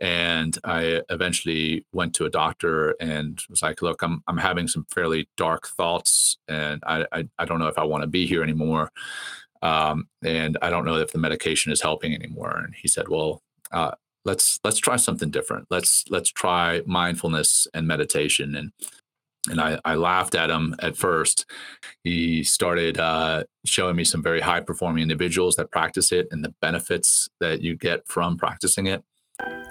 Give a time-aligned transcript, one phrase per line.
[0.00, 4.86] And I eventually went to a doctor and was like, look, I'm, I'm having some
[4.92, 8.42] fairly dark thoughts and I, I, I don't know if I want to be here
[8.42, 8.90] anymore.
[9.60, 12.56] Um, and I don't know if the medication is helping anymore.
[12.64, 13.42] And he said, well,
[13.72, 13.92] uh,
[14.24, 15.66] let's, let's try something different.
[15.68, 18.54] Let's, let's try mindfulness and meditation.
[18.54, 18.72] And,
[19.50, 21.44] and I, I laughed at him at first.
[22.04, 26.54] He started uh, showing me some very high performing individuals that practice it and the
[26.60, 29.02] benefits that you get from practicing it.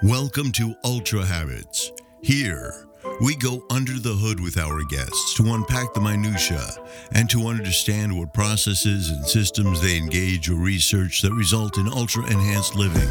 [0.02, 1.90] Welcome to Ultra Habits.
[2.22, 2.86] Here,
[3.20, 6.70] we go under the hood with our guests to unpack the minutiae
[7.12, 12.22] and to understand what processes and systems they engage or research that result in ultra
[12.26, 13.08] enhanced living.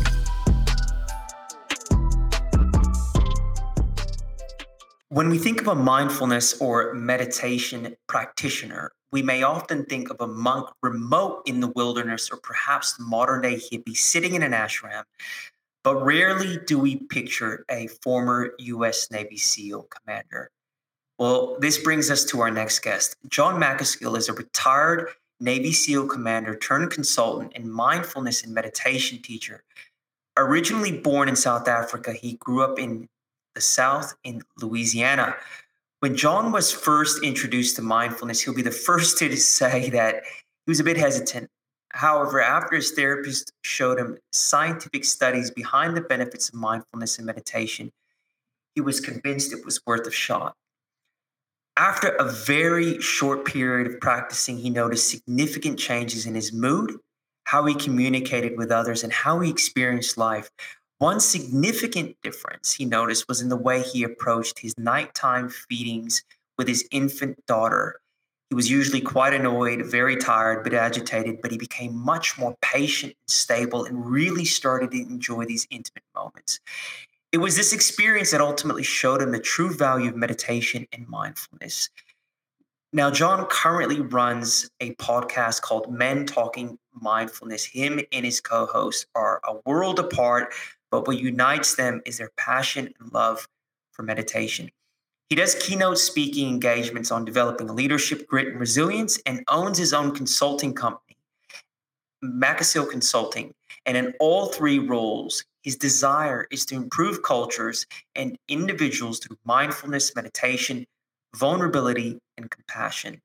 [5.09, 10.27] When we think of a mindfulness or meditation practitioner, we may often think of a
[10.27, 15.03] monk remote in the wilderness or perhaps modern day hippie sitting in an ashram
[15.87, 19.09] but rarely do we picture a former U.S.
[19.09, 20.51] Navy SEAL commander.
[21.17, 23.16] Well, this brings us to our next guest.
[23.29, 29.63] Jon Macaskill is a retired Navy SEAL commander turned consultant and mindfulness and meditation teacher.
[30.35, 33.07] Originally born in South Africa, he grew up in
[33.55, 35.38] the South in Louisiana.
[36.01, 40.23] When Jon was first introduced to mindfulness, he'll be the first to say that
[40.66, 41.49] he was a bit hesitant
[41.98, 47.92] However, after his therapist showed him scientific studies behind the benefits of mindfulness and meditation,
[48.76, 50.53] he was convinced it was worth a shot.
[51.75, 57.00] After a very short period of practicing, he noticed significant changes in his mood,
[57.45, 60.52] how he communicated with others, and how he experienced life.
[61.00, 66.22] One significant difference he noticed was in the way he approached his nighttime feedings
[66.59, 68.02] with his infant daughter
[68.50, 73.14] he was usually quite annoyed, very tired, but agitated, but he became much more patient
[73.14, 76.59] and stable and really started to enjoy these intimate moments.
[77.34, 81.90] It was this experience that ultimately showed him the true value of meditation and mindfulness.
[82.94, 87.66] Now, Jon currently runs a podcast called Men Talking Mindfulness.
[87.66, 90.53] Him and his co host are a world apart,
[90.90, 93.50] but what unites them is their passion and love
[93.91, 94.72] for meditation.
[95.29, 100.15] He does keynote speaking engagements on developing leadership, grit, and resilience, and owns his own
[100.15, 101.17] consulting company,
[102.23, 103.53] Macaskill Consulting.
[103.85, 110.15] And in all three roles, his desire is to improve cultures and individuals through mindfulness,
[110.15, 110.85] meditation,
[111.35, 113.21] vulnerability, and compassion.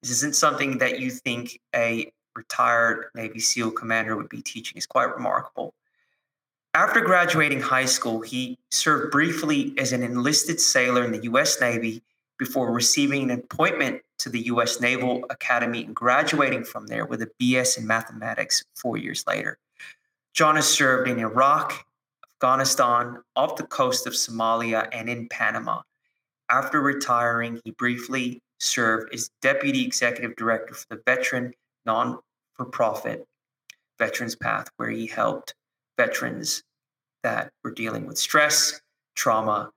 [0.00, 4.76] This isn't something that you think a retired Navy SEAL commander would be teaching.
[4.76, 5.74] It's quite remarkable.
[6.74, 11.60] After graduating high school, he served briefly as an enlisted sailor in the U.S.
[11.60, 12.02] Navy
[12.38, 14.80] before receiving an appointment to the U.S.
[14.80, 19.58] Naval Academy and graduating from there with a BS in mathematics four years later.
[20.32, 21.84] Jon has served in Iraq,
[22.36, 25.82] Afghanistan, off the coast of Somalia, and in Panama.
[26.48, 31.52] After retiring, he briefly served as Deputy Executive Director for the veteran
[31.84, 32.18] non
[32.54, 33.26] for profit
[33.98, 35.52] Veterans Path, where he helped
[35.96, 36.62] veterans
[37.22, 38.80] that were dealing with stress,
[39.14, 39.70] trauma,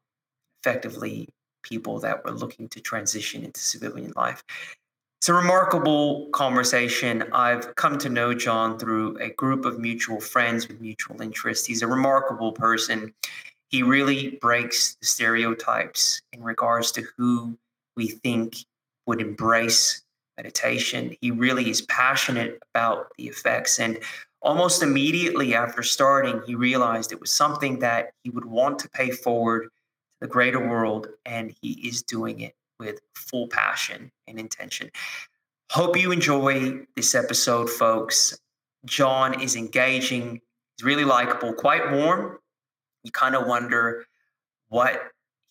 [0.62, 1.30] effectively
[1.64, 4.44] people that were looking to transition into civilian life.
[5.20, 7.24] It's a remarkable conversation.
[7.32, 11.66] I've come to know Jon through a group of mutual friends with mutual interests.
[11.66, 13.14] He's a remarkable person.
[13.70, 17.58] He really breaks the stereotypes in regards to who
[17.98, 18.58] we think
[19.08, 20.04] would embrace
[20.38, 21.16] meditation.
[21.22, 23.80] He really is passionate about the effects.
[23.80, 23.98] And
[24.46, 29.10] almost immediately after starting, he realized it was something that he would want to pay
[29.10, 29.70] forward to
[30.22, 34.90] the greater world, and he is doing it with full passion and intention.
[35.72, 38.38] Hope you enjoy this episode, folks.
[38.86, 40.40] Jon is engaging,
[40.78, 42.38] he's really likable, quite warm.
[43.04, 44.06] You kind of wonder
[44.70, 45.02] what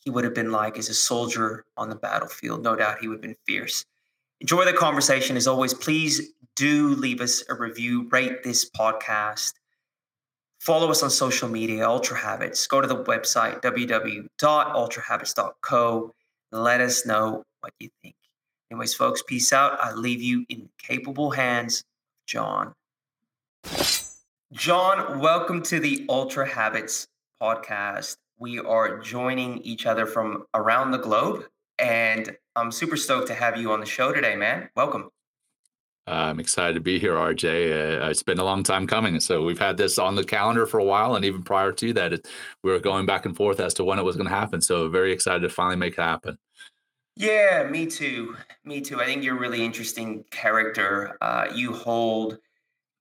[0.05, 2.63] he would have been like as a soldier on the battlefield.
[2.63, 3.85] No doubt he would have been fierce.
[4.41, 5.37] Enjoy the conversation.
[5.37, 9.53] As always, please do leave us a review, rate this podcast.
[10.61, 12.67] Follow us on social media, Ultra Habits.
[12.67, 16.15] Go to the website, www.ultrahabits.co.
[16.53, 18.15] Let us know what you think.
[18.71, 19.79] Anyways, folks, peace out.
[19.81, 21.85] I leave you in capable hands,
[22.27, 22.73] Jon.
[24.53, 27.09] Jon, welcome to the Ultra Habits
[27.43, 28.17] podcast.
[28.39, 31.45] We are joining each other from around the globe,
[31.79, 34.71] and I'm super stoked to have you on the show today, man.
[34.77, 35.11] Welcome.
[36.07, 38.03] I'm excited to be here, RJ.
[38.03, 39.19] Uh, it's been a long time coming.
[39.21, 41.17] So we've had this on the calendar for a while.
[41.17, 42.29] And even prior to that, it,
[42.63, 44.61] we were going back and forth as to when it was going to happen.
[44.61, 46.39] So very excited to finally make it happen.
[47.17, 48.37] Yeah, me too.
[48.65, 49.01] Me too.
[49.01, 51.17] I think you're a really interesting character.
[51.23, 52.39] Uh, you hold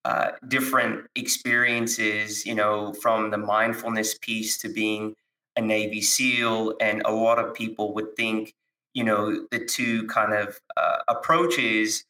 [0.05, 5.15] uh, different experiences, you know, from the mindfulness piece to being
[5.57, 6.75] a Navy SEAL.
[6.79, 8.53] And a lot of people would think,
[8.94, 12.05] you know, the two kind of uh, approaches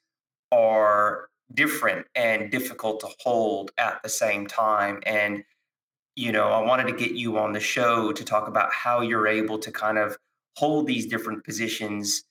[0.53, 5.01] are different and difficult to hold at the same time.
[5.05, 5.43] And,
[6.15, 9.27] you know, I wanted to get you on the show to talk about how you're
[9.27, 10.17] able to kind of
[10.57, 12.23] hold these different positions,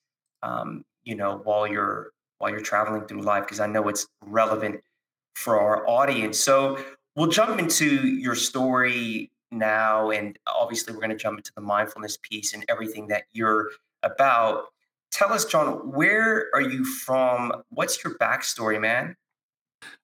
[0.43, 4.81] um, you know, while you're while you're traveling through life, because I know it's relevant
[5.35, 6.39] for our audience.
[6.39, 6.79] So
[7.15, 10.11] we'll jump into your story now.
[10.11, 13.71] And obviously, we're going to jump into the mindfulness piece and everything that you're
[14.03, 14.72] about.
[15.13, 17.53] Tell us, Jon, where are you from?
[17.69, 19.15] What's your backstory, man?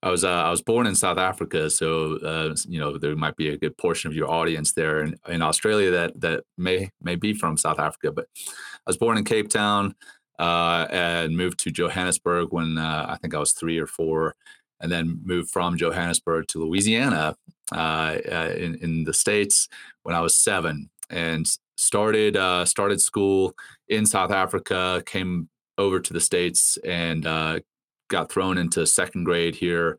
[0.03, 3.37] I was uh, I was born in South Africa, so uh, you know there might
[3.37, 7.17] be a good portion of your audience there in, in Australia that that may may
[7.17, 8.13] be from South Africa.
[8.13, 9.95] But I was born in Cape Town
[10.39, 14.35] uh, and moved to Johannesburg when uh, I think I was three or four,
[14.81, 17.37] and then moved from Johannesburg to Louisiana
[17.73, 19.69] uh, uh, in in the states
[20.03, 21.47] when I was seven, and
[21.79, 23.55] started uh, started school
[23.89, 25.03] in South Africa.
[25.07, 25.49] Came
[25.79, 27.61] over to the states and uh,
[28.09, 29.99] got thrown into second grade here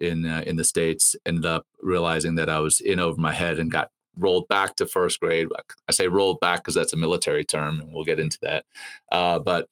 [0.00, 1.14] in uh, in the states.
[1.24, 4.86] Ended up realizing that I was in over my head and got rolled back to
[4.86, 5.48] first grade.
[5.88, 8.64] I say rolled back because that's a military term, and we'll get into that.
[9.12, 9.68] Uh, but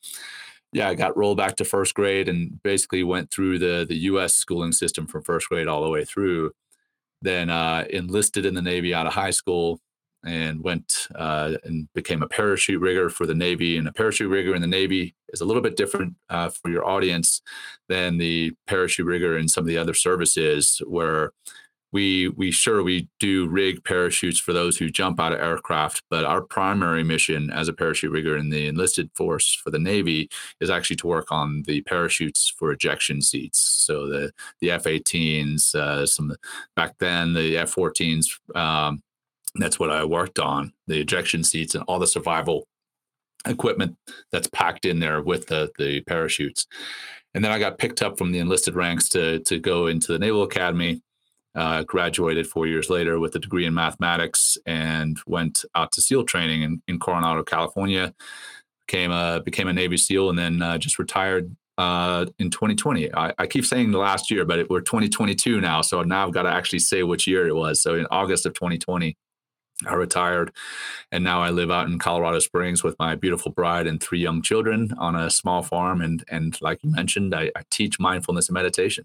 [0.72, 4.36] yeah, I got rolled back to first grade and basically went through the the U.S.
[4.36, 6.52] schooling system from first grade all the way through.
[7.22, 9.80] Then uh, enlisted in the Navy out of high school
[10.26, 13.78] and went uh, and became a parachute rigger for the Navy.
[13.78, 16.84] And a parachute rigger in the Navy is a little bit different uh, for your
[16.84, 17.40] audience
[17.88, 21.32] than the parachute rigger in some of the other services, where
[21.92, 26.24] we we sure we do rig parachutes for those who jump out of aircraft but
[26.24, 30.28] our primary mission as a parachute rigger in the enlisted force for the navy
[30.60, 34.30] is actually to work on the parachutes for ejection seats so the
[34.60, 36.34] the f-18s uh, some
[36.74, 39.00] back then the f-14s um,
[39.58, 42.66] that's what i worked on the ejection seats and all the survival
[43.46, 43.96] equipment
[44.32, 46.66] that's packed in there with the the parachutes
[47.34, 50.18] and then i got picked up from the enlisted ranks to to go into the
[50.18, 51.00] naval academy
[51.56, 56.24] uh, graduated four years later with a degree in mathematics and went out to SEAL
[56.24, 58.14] training in, in Coronado, California.
[58.86, 63.12] Became a became a Navy SEAL and then uh, just retired uh, in 2020.
[63.14, 66.32] I, I, keep saying the last year, but it, we're 2022 now, so now I've
[66.32, 67.82] got to actually say which year it was.
[67.82, 69.16] So in August of 2020,
[69.84, 70.52] I retired,
[71.12, 74.40] and now I live out in Colorado Springs with my beautiful bride and three young
[74.40, 76.00] children on a small farm.
[76.00, 79.04] And and like you mentioned, I, I teach mindfulness and meditation.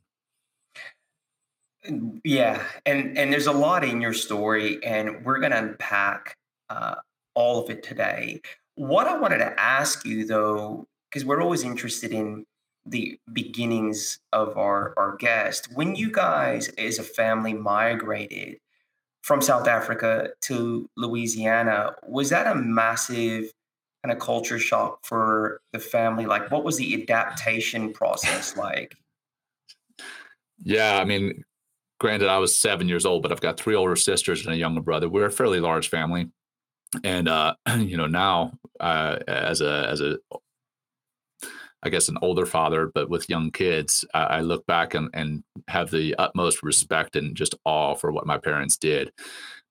[2.24, 6.38] Yeah, and and there's a lot in your story, and we're going to unpack
[6.70, 6.96] uh,
[7.34, 8.40] all of it today.
[8.76, 12.46] What I wanted to ask you, though, because we're always interested in
[12.86, 15.70] the beginnings of our our guest.
[15.74, 18.60] When you guys, as a family, migrated
[19.22, 23.52] from South Africa to Louisiana, was that a massive
[24.04, 26.26] kind of culture shock for the family?
[26.26, 28.96] Like, what was the adaptation process like?
[30.64, 31.44] Yeah, I mean,
[32.00, 34.82] granted, I was seven years old, but I've got three older sisters and a younger
[34.82, 35.10] brother.
[35.10, 36.30] We're a fairly large family,
[37.04, 40.18] and uh, you know now uh, as a as a
[41.84, 45.44] I guess an older father, but with young kids, I, I look back and, and
[45.68, 49.12] have the utmost respect and just awe for what my parents did.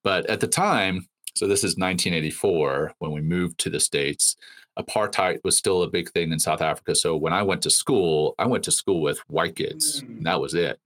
[0.02, 4.36] But at the time, so this is 1984 when we moved to the states.
[4.78, 6.94] Apartheid was still a big thing in South Africa.
[6.94, 10.18] So when I went to school, I went to school with white kids, mm.
[10.18, 10.80] and that was it.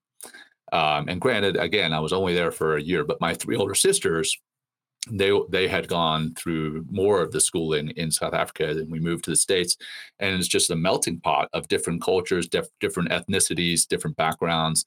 [0.73, 3.75] Um, and granted, again, I was only there for a year, but my three older
[3.75, 4.37] sisters,
[5.11, 9.25] they they had gone through more of the schooling in South Africa than we moved
[9.25, 9.77] to the states,
[10.19, 14.87] and it's just a melting pot of different cultures, dif- different ethnicities, different backgrounds,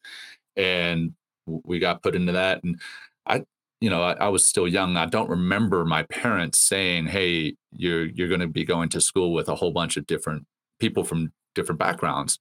[0.55, 1.13] and
[1.45, 2.63] we got put into that.
[2.63, 2.79] And
[3.27, 3.43] I,
[3.79, 4.97] you know, I, I was still young.
[4.97, 9.33] I don't remember my parents saying, "Hey, you're you're going to be going to school
[9.33, 10.45] with a whole bunch of different
[10.79, 12.39] people from different backgrounds."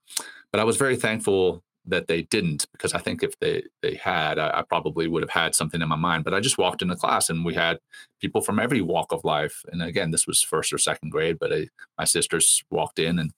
[0.50, 4.38] But I was very thankful that they didn't because I think if they they had,
[4.38, 6.25] I, I, probably would have had something in my mind.
[6.25, 7.78] But I just walked into class and we had
[8.21, 9.62] people from every walk of life.
[9.71, 13.33] And again, this was first or second grade, but I, my sisters walked in and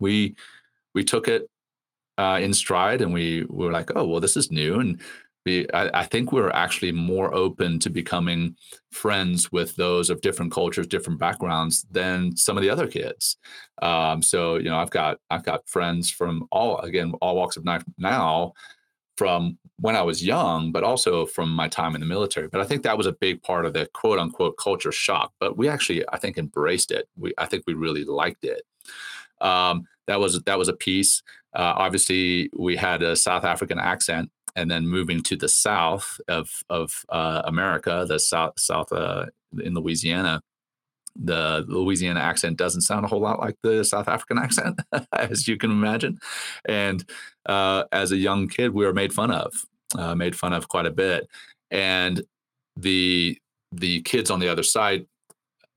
[0.00, 0.34] we
[0.94, 1.48] we took it
[2.18, 5.00] uh, in stride and we, we were like, oh well, this is new and
[5.46, 8.56] I, I, think we're actually more open to becoming
[8.90, 13.36] friends with those of different cultures, different backgrounds than some of the other kids.
[13.80, 17.64] Um, so you know, I've got I've got friends from all again all walks of
[17.64, 18.54] life now,
[19.16, 22.48] from when I was young, but also from my time in the military.
[22.48, 25.32] But I think that was a big part of the quote unquote culture shock.
[25.38, 27.08] But we actually I think embraced it.
[27.16, 28.62] We I think we really liked it.
[29.40, 31.22] Um, that was that was a piece.
[31.54, 36.64] Uh, obviously, we had a South African accent and then moving to the south of
[36.68, 39.26] of uh, America, the south south uh,
[39.62, 40.40] in Louisiana,
[41.18, 44.80] the Louisiana accent doesn't sound a whole lot like the South African accent,
[45.12, 46.18] as you can imagine.
[46.64, 47.08] And
[47.46, 49.52] uh, as a young kid, we were made fun of,
[49.96, 51.28] uh, made fun of quite a bit.
[51.70, 52.22] And
[52.76, 53.38] the
[53.72, 55.06] the kids on the other side,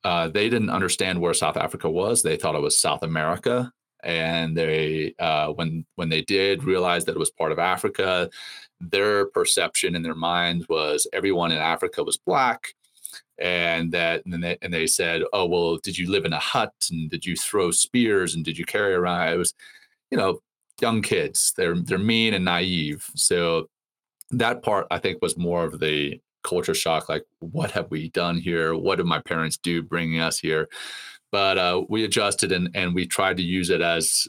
[0.03, 2.21] uh, they didn't understand where South Africa was.
[2.21, 3.71] They thought it was South America,
[4.03, 8.29] and they uh, when when they did realize that it was part of Africa,
[8.79, 12.73] their perception in their minds was everyone in Africa was black
[13.37, 16.73] and that and they, and they said oh well did you live in a hut
[16.91, 19.33] and did you throw spears and did you carry around?
[19.33, 19.53] It was
[20.11, 20.41] you know
[20.81, 21.53] young kids.
[21.55, 23.05] They're they're mean and naive.
[23.15, 23.69] So
[24.31, 28.37] that part i think was more of the culture shock like what have we done
[28.37, 28.75] here?
[28.75, 30.69] What did my parents do bringing us here
[31.31, 34.27] but uh, we adjusted and and we tried to use it as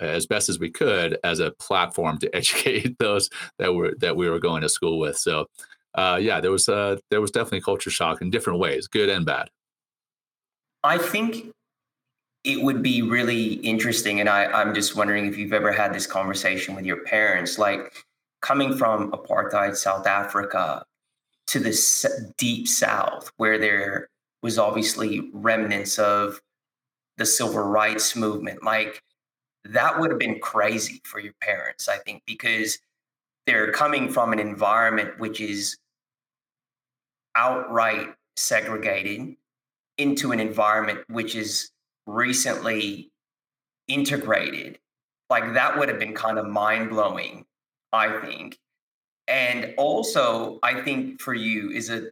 [0.00, 3.28] as best as we could as a platform to educate those
[3.58, 5.46] that were that we were going to school with so
[5.94, 9.26] uh, yeah, there was uh, there was definitely culture shock in different ways, good and
[9.26, 9.50] bad.
[10.82, 11.50] I think
[12.44, 16.06] it would be really interesting, and I, I'm just wondering if you've ever had this
[16.06, 18.04] conversation with your parents, like
[18.40, 20.84] coming from apartheid South Africa
[21.48, 24.08] to the deep South, where there
[24.42, 26.40] was obviously remnants of
[27.16, 28.62] the civil rights movement.
[28.62, 29.02] Like
[29.64, 32.78] that would have been crazy for your parents, I think, because
[33.46, 35.76] they're coming from an environment which is
[37.36, 39.36] outright segregated
[39.98, 41.70] into an environment which is
[42.06, 43.10] recently
[43.88, 44.78] integrated
[45.28, 47.44] like that would have been kind of mind blowing
[47.92, 48.58] i think
[49.28, 52.10] and also i think for you is a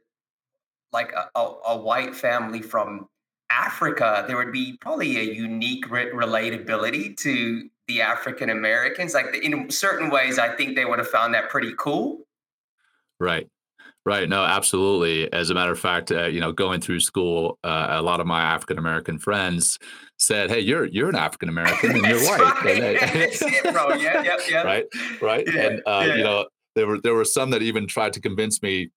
[0.92, 3.07] like a, a, a white family from
[3.50, 9.14] africa there would be probably a unique re- relatability to the African Americans.
[9.14, 12.21] Like in certain ways, I think they would have found that pretty cool.
[13.18, 13.49] Right.
[14.07, 14.28] Right.
[14.28, 15.30] No, absolutely.
[15.33, 18.26] As a matter of fact, uh, you know, going through school, uh, a lot of
[18.26, 19.78] my African American friends
[20.16, 22.78] said, "Hey, you're you're an African American and you're white." right.
[23.02, 23.95] it, bro.
[23.95, 24.62] Yeah, yeah, yeah.
[24.64, 24.87] Right.
[25.21, 25.47] Right.
[25.52, 26.14] Yeah, and uh, yeah.
[26.14, 28.90] you know, there were there were some that even tried to convince me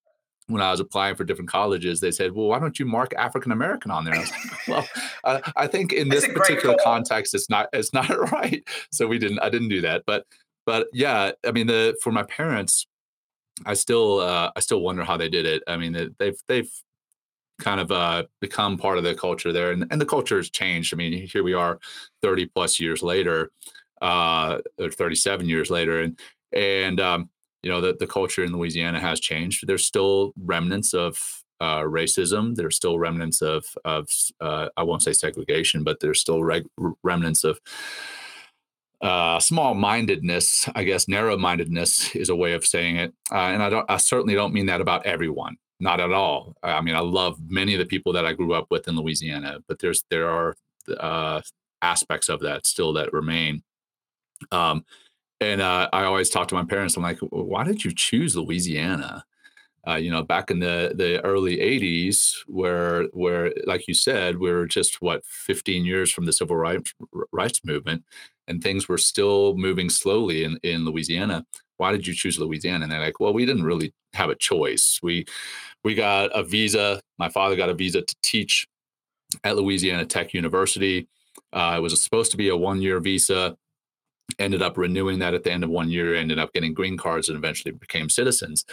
[0.48, 3.51] when I was applying for different colleges, they said, "Well, why don't you mark African
[3.51, 4.88] American on there?" I was like, "Well,
[5.24, 9.39] I, I think in this particular context, it's not it's not right." So we didn't.
[9.39, 10.03] I didn't do that.
[10.05, 10.25] But
[10.65, 12.88] but yeah, I mean, the for my parents,
[13.65, 15.63] I still uh, I still wonder how they did it.
[15.67, 16.71] I mean, they've they've
[17.60, 20.93] kind of uh, become part of the culture there, and, and the culture has changed.
[20.93, 21.79] I mean, here we are,
[22.21, 23.51] thirty plus years later,
[24.01, 26.19] uh, or thirty seven years later, and
[26.51, 27.29] and um,
[27.63, 29.67] you know, the, the culture in Louisiana has changed.
[29.67, 32.55] There's still remnants of uh, racism.
[32.55, 36.67] There's still remnants of of uh, I won't say segregation, but there's still reg-
[37.03, 37.59] remnants of
[39.01, 40.67] uh, small mindedness.
[40.73, 43.13] I guess narrow mindedness is a way of saying it.
[43.31, 43.89] Uh, and I don't.
[43.89, 45.57] I certainly don't mean that about everyone.
[45.79, 46.55] Not at all.
[46.63, 49.59] I mean, I love many of the people that I grew up with in Louisiana,
[49.67, 50.55] but there's there are
[50.99, 51.41] uh,
[51.81, 53.63] aspects of that still that remain.
[54.51, 54.83] Um,
[55.41, 56.95] and uh, I always talk to my parents.
[56.95, 59.25] I'm like, why did you choose Louisiana?
[59.88, 64.51] Uh, you know, back in the the early '80s, where where like you said, we
[64.51, 66.93] were just what 15 years from the civil rights
[67.31, 68.03] rights movement,
[68.48, 71.45] and things were still moving slowly in in Louisiana.
[71.77, 72.83] Why did you choose Louisiana?
[72.83, 75.00] And they're like, well, we didn't really have a choice.
[75.01, 75.25] We
[75.83, 77.01] we got a visa.
[77.17, 78.67] My father got a visa to teach
[79.43, 81.07] at Louisiana Tech University.
[81.53, 83.57] Uh, it was supposed to be a one year visa
[84.39, 87.29] ended up renewing that at the end of one year, ended up getting green cards,
[87.29, 88.65] and eventually became citizens.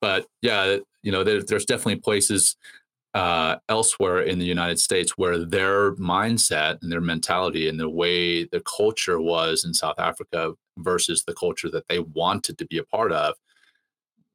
[0.00, 2.56] But yeah, you know, there, there's definitely places
[3.14, 8.44] uh, elsewhere in the United States where their mindset and their mentality and the way
[8.44, 12.84] the culture was in South Africa versus the culture that they wanted to be a
[12.84, 13.34] part of,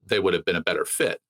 [0.06, 1.22] they would have been a better fit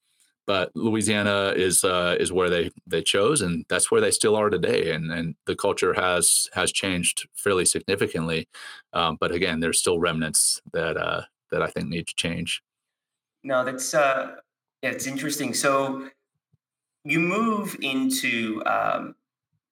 [0.45, 4.49] but Louisiana is uh, is where they they chose, and that's where they still are
[4.49, 4.91] today.
[4.91, 8.47] And and the culture has has changed fairly significantly,
[8.93, 12.61] um, but again, there's still remnants that uh, that I think need to change.
[13.43, 14.35] No, that's uh,
[14.81, 15.53] yeah, it's interesting.
[15.53, 16.09] So
[17.05, 19.15] you move into um,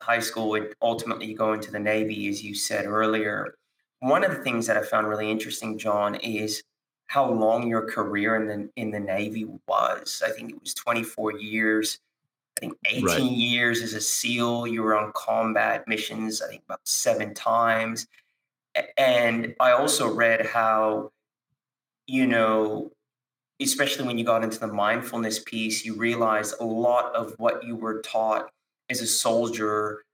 [0.01, 3.55] high school and ultimately you go into the Navy, as you said earlier.
[3.99, 6.63] One of the things that I found really interesting, Jon, is
[7.11, 10.23] how long your career in the in the Navy was.
[10.25, 11.99] I think it was 24 years.
[12.55, 13.21] I think 18 right.
[13.21, 14.67] years as a SEAL.
[14.67, 18.07] You were on combat missions, I think about seven times.
[18.97, 21.11] And I also read how,
[22.07, 22.93] you know,
[23.61, 27.75] especially when you got into the mindfulness piece, you realized a lot of what you
[27.75, 28.49] were taught
[28.89, 30.05] as a soldier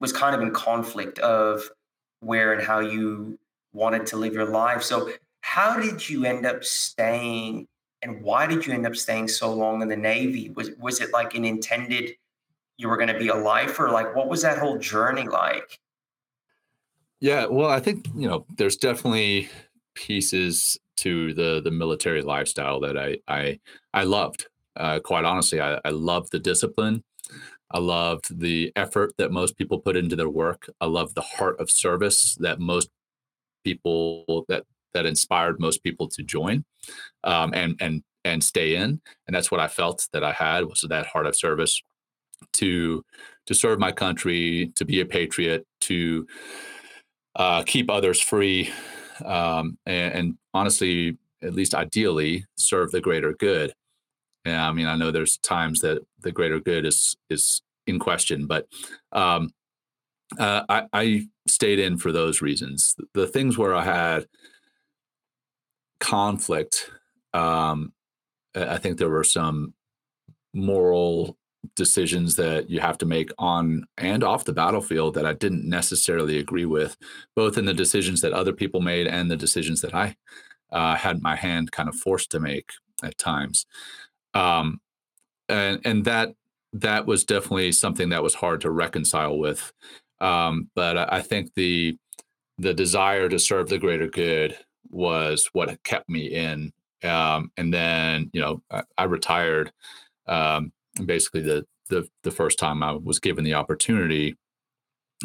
[0.00, 1.70] was kind of in conflict of
[2.18, 3.38] where and how you
[3.72, 4.82] wanted to live your life.
[4.82, 5.12] So
[5.50, 7.66] how did you end up staying
[8.02, 10.50] and why did you end up staying so long in the Navy?
[10.50, 12.12] Was was it like an intended
[12.76, 13.90] you were going to be a lifer?
[13.90, 15.80] Like what was that whole journey like?
[17.18, 19.50] Yeah, well, I think, you know, there's definitely
[19.94, 23.58] pieces to the the military lifestyle that I I
[23.92, 24.46] I loved.
[24.76, 27.02] Uh, quite honestly, I, I loved the discipline.
[27.72, 30.70] I loved the effort that most people put into their work.
[30.80, 32.88] I love the heart of service that most
[33.64, 36.64] people that that inspired most people to join
[37.24, 39.00] um, and and and stay in.
[39.26, 41.82] And that's what I felt that I had was that heart of service
[42.54, 43.04] to
[43.46, 46.26] to serve my country, to be a patriot, to
[47.36, 48.70] uh, keep others free,
[49.24, 53.72] um, and, and, honestly, at least ideally, serve the greater good.
[54.44, 58.46] Yeah, I mean, I know there's times that the greater good is is in question,
[58.46, 58.66] but
[59.12, 59.50] um,
[60.38, 62.94] uh, I, I stayed in for those reasons.
[63.14, 64.26] The things where I had
[66.00, 66.90] conflict,
[67.34, 67.92] um,
[68.54, 69.74] I think there were some
[70.52, 71.36] moral
[71.76, 76.38] decisions that you have to make on and off the battlefield that I didn't necessarily
[76.38, 76.96] agree with,
[77.36, 80.16] both in the decisions that other people made and the decisions that I
[80.72, 82.70] uh, had my hand kind of forced to make
[83.02, 83.66] at times.
[84.34, 84.80] Um,
[85.48, 86.34] and and that
[86.72, 89.72] that was definitely something that was hard to reconcile with.
[90.20, 91.96] Um, but I think the
[92.58, 94.56] the desire to serve the greater good
[94.90, 96.72] was what kept me in.
[97.02, 99.72] Um, and then you know I, I retired
[100.26, 100.72] um,
[101.04, 104.36] basically the the the first time I was given the opportunity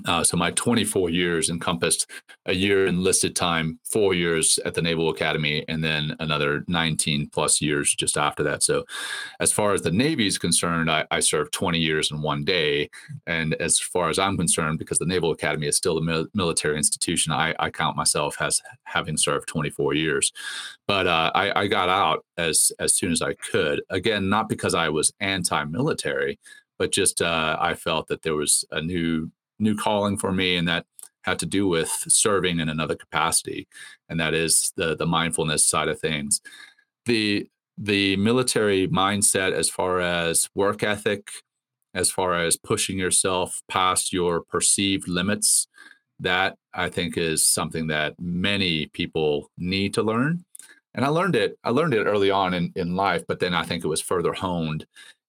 [0.03, 2.09] uh, so my 24 years encompassed
[2.47, 7.61] a year enlisted time, four years at the Naval Academy, and then another 19 plus
[7.61, 8.61] years just after that.
[8.61, 8.83] So,
[9.39, 12.89] as far as the Navy is concerned, I, I served 20 years in one day.
[13.25, 16.75] And as far as I'm concerned, because the Naval Academy is still a mil- military
[16.75, 20.31] institution, I, I, count myself as having served 24 years.
[20.87, 23.81] But uh, I, I got out as as soon as I could.
[23.89, 26.37] Again, not because I was anti-military,
[26.77, 30.67] but just uh, I felt that there was a new new calling for me, and
[30.67, 30.85] that
[31.23, 33.67] had to do with serving in another capacity,
[34.09, 36.41] and that is the the mindfulness side of things.
[37.05, 41.29] The the military mindset as far as work ethic,
[41.93, 45.67] as far as pushing yourself past your perceived limits,
[46.19, 50.45] that I think is something that many people need to learn.
[50.93, 51.57] And I learned it.
[51.63, 54.31] I learned it early on in, in life, but then I think it was further
[54.31, 54.85] honed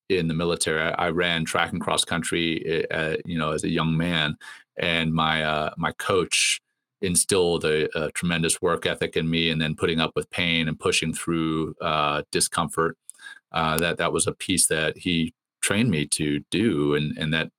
[0.09, 0.81] in the military.
[0.81, 4.37] I, I ran track and cross country, uh, you know, as a young man,
[4.79, 6.61] and my uh, my coach
[7.03, 10.79] instilled a, a, tremendous work ethic in me, and then putting up with pain and
[10.79, 12.97] pushing through uh, discomfort.
[13.53, 17.51] Uh, that that was a piece that he trained me to do, and and that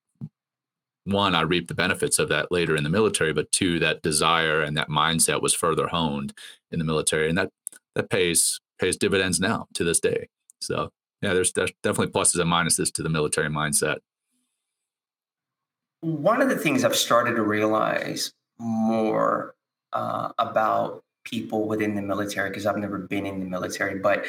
[1.06, 4.62] one I reaped the benefits of that later in the military, but two that desire
[4.62, 6.34] and that mindset was further honed
[6.72, 7.50] in the military, and that
[7.96, 10.28] that pays pays dividends now to this day.
[10.62, 13.98] So yeah, there's definitely pluses and minuses to the military mindset.
[16.02, 19.56] One of the things I've started to realize more
[19.94, 24.26] uh, about people within the military, because I've never been in the military, but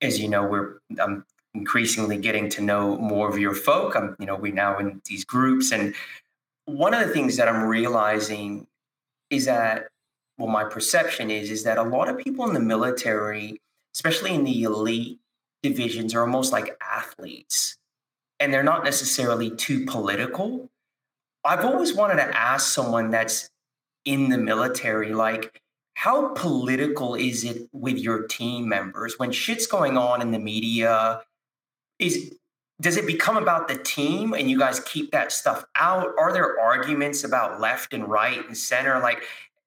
[0.00, 3.96] as you know, we're I'm increasingly getting to know more of your folk.
[3.96, 5.94] I'm, you know, we now in these groups, and
[6.66, 8.66] one of the things that I'm realizing
[9.30, 9.88] is that,
[10.38, 13.60] well, my perception is is that a lot of people in the military,
[13.94, 15.19] especially in the elite
[15.62, 17.76] divisions are almost like athletes
[18.38, 20.70] and they're not necessarily too political.
[21.44, 23.50] I've always wanted to ask someone that's
[24.04, 25.60] in the military, like,
[25.94, 31.20] how political is it with your team members when shit's going on in the media?
[31.98, 32.34] Is
[32.80, 36.14] does it become about the team and you guys keep that stuff out?
[36.18, 38.98] Are there arguments about left and right and center?
[39.00, 39.22] Like,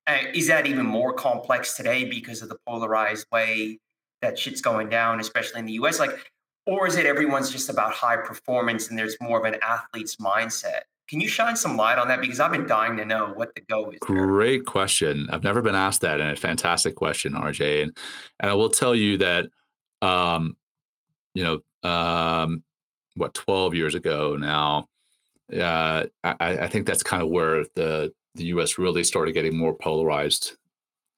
[0.08, 3.80] uh, is that even more complex today because of the polarized way
[4.24, 6.00] that shit's going down, especially in the US?
[6.00, 6.32] Like,
[6.66, 10.82] or is it everyone's just about high performance and there's more of an athlete's mindset?
[11.10, 12.22] Can you shine some light on that?
[12.22, 14.00] Because I've been dying to know what the go is.
[14.08, 14.26] There.
[14.26, 15.28] Great question.
[15.30, 17.84] I've never been asked that, and a fantastic question, RJ.
[17.84, 17.98] And
[18.40, 19.50] and I will tell you that,
[20.02, 20.56] um,
[21.34, 22.64] you know, um,
[23.16, 24.88] what twelve years ago now,
[25.54, 28.78] uh, I, I think that's kind of where the the U.S.
[28.78, 30.56] really started getting more polarized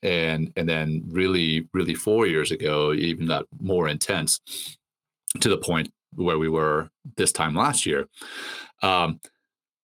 [0.04, 4.40] and and then really really four years ago even got more intense
[5.40, 8.08] to the point where we were this time last year.
[8.82, 9.20] Um,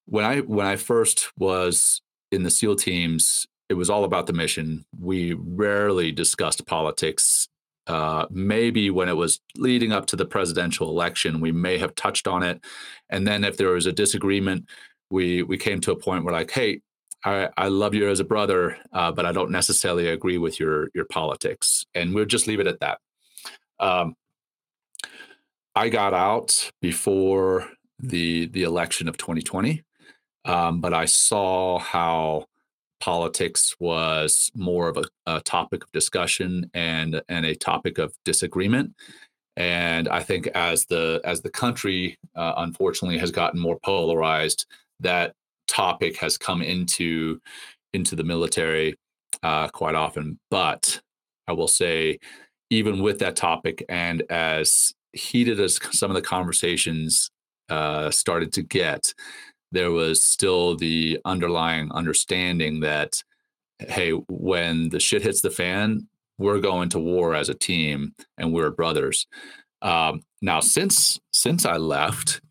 [0.05, 4.33] when i when i first was in the seal teams it was all about the
[4.33, 4.83] mission.
[4.99, 7.47] We rarely discussed politics.
[7.87, 12.27] Uh, maybe when it was leading up to the presidential election we may have touched
[12.27, 12.63] on it.
[13.09, 14.65] And then if there was a disagreement
[15.09, 16.81] we we came to a point where like hey
[17.23, 20.89] I, I love you as a brother, uh, but I don't necessarily agree with your
[20.93, 21.85] your politics.
[21.93, 22.99] And we'll just leave it at that.
[23.79, 24.15] Um,
[25.75, 29.83] I got out before the the election of 2020,
[30.45, 32.45] um, but I saw how
[32.99, 38.93] politics was more of a, a, topic of discussion and and a topic of disagreement.
[39.57, 44.65] And I think as the as the country uh, unfortunately has gotten more polarized,
[44.99, 45.33] that
[45.71, 47.39] topic has come into
[47.93, 48.95] into the military
[49.43, 50.39] uh, quite often.
[50.49, 51.01] But
[51.47, 52.19] I will say,
[52.69, 57.31] even with that topic, and as heated as some of the conversations
[57.69, 59.13] uh, started to get,
[59.71, 63.23] there was still the underlying understanding that,
[63.79, 66.07] hey, when the shit hits the fan,
[66.37, 69.27] we're going to war as a team and we're brothers.
[69.81, 72.41] Um, now, since since I left,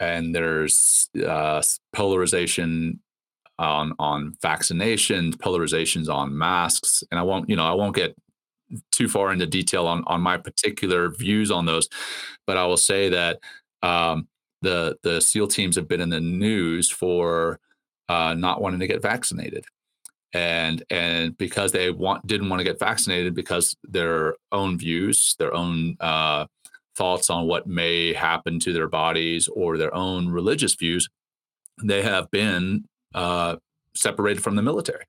[0.00, 3.00] and there's uh, polarization
[3.58, 8.14] on on vaccinations, polarizations on masks, and I won't, you know, I won't get
[8.90, 11.88] too far into detail on on my particular views on those,
[12.46, 13.40] but I will say that
[13.82, 14.28] um,
[14.62, 17.60] the the SEAL teams have been in the news for
[18.08, 19.64] uh, not wanting to get vaccinated,
[20.32, 25.54] and and because they want didn't want to get vaccinated because their own views, their
[25.54, 26.46] own uh,
[26.96, 31.08] thoughts on what may happen to their bodies or their own religious views,
[31.82, 33.56] they have been uh,
[33.94, 35.04] separated from the military.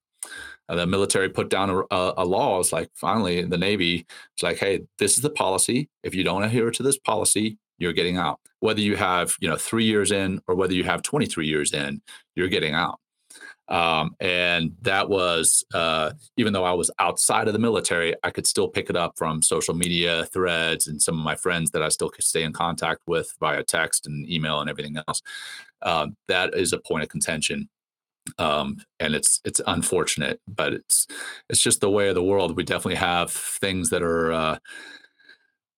[0.69, 2.59] Uh, the military put down a, a, a, law.
[2.59, 4.05] It's like finally the Navy.
[4.33, 5.89] It's like, hey, this is the policy.
[6.03, 8.39] If you don't adhere to this policy, you're getting out.
[8.59, 12.01] Whether you have you know three years in or whether you have 23 years in,
[12.35, 12.99] you're getting out.
[13.69, 18.47] Um, and that was uh, even though I was outside of the military, I could
[18.47, 21.89] still pick it up from social media threads and some of my friends that I
[21.89, 25.21] still could stay in contact with via text and email and everything else.
[25.81, 27.69] Uh, that is a point of contention
[28.37, 31.07] um, and it's it's unfortunate, but it's
[31.49, 32.55] it's just the way of the world.
[32.55, 34.57] We definitely have things that are uh,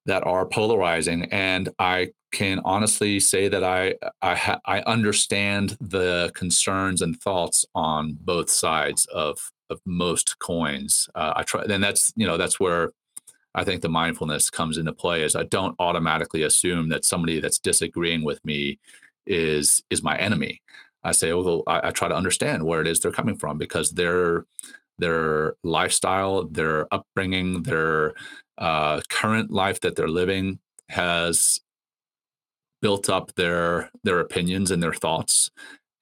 [0.05, 6.31] that are polarizing, and I can honestly say that I I ha- I understand the
[6.35, 11.09] concerns and thoughts on both sides of of most coins.
[11.15, 12.91] Uh, I try, and that's you know that's where
[13.55, 15.23] I think the mindfulness comes into play.
[15.23, 18.79] Is I don't automatically assume that somebody that's disagreeing with me
[19.25, 20.61] is is my enemy.
[21.03, 23.91] I say, oh, I, I, try to understand where it is they're coming from because
[23.91, 24.45] their
[24.97, 28.13] their lifestyle, their upbringing, their
[28.59, 31.59] uh, current life that they're living has
[32.81, 35.49] built up their their opinions and their thoughts.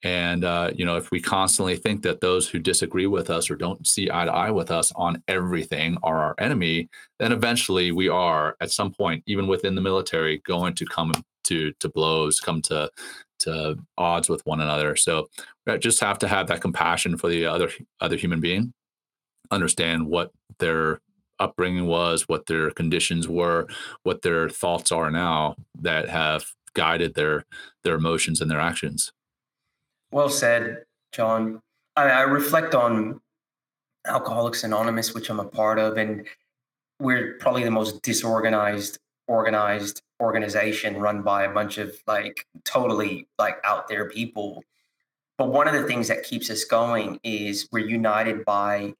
[0.03, 3.55] And uh, you know, if we constantly think that those who disagree with us or
[3.55, 6.89] don't see eye to eye with us on everything are our enemy,
[7.19, 11.11] then eventually we are at some point, even within the military, going to come
[11.45, 12.89] to to blows, come to
[13.39, 14.95] to odds with one another.
[14.95, 15.29] So
[15.65, 18.73] we just have to have that compassion for the other other human being,
[19.51, 21.01] understand what their
[21.39, 23.67] upbringing was, what their conditions were,
[24.03, 27.45] what their thoughts are now that have guided their
[27.83, 29.11] their emotions and their actions.
[30.11, 31.61] Well said, Jon.
[31.95, 33.19] I, I reflect on
[34.05, 36.25] Alcoholics Anonymous, which I'm a part of, and
[36.99, 43.57] we're probably the most disorganized, organized organization run by a bunch of like totally like
[43.63, 44.63] out there people.
[45.37, 48.93] But one of the things that keeps us going is we're united by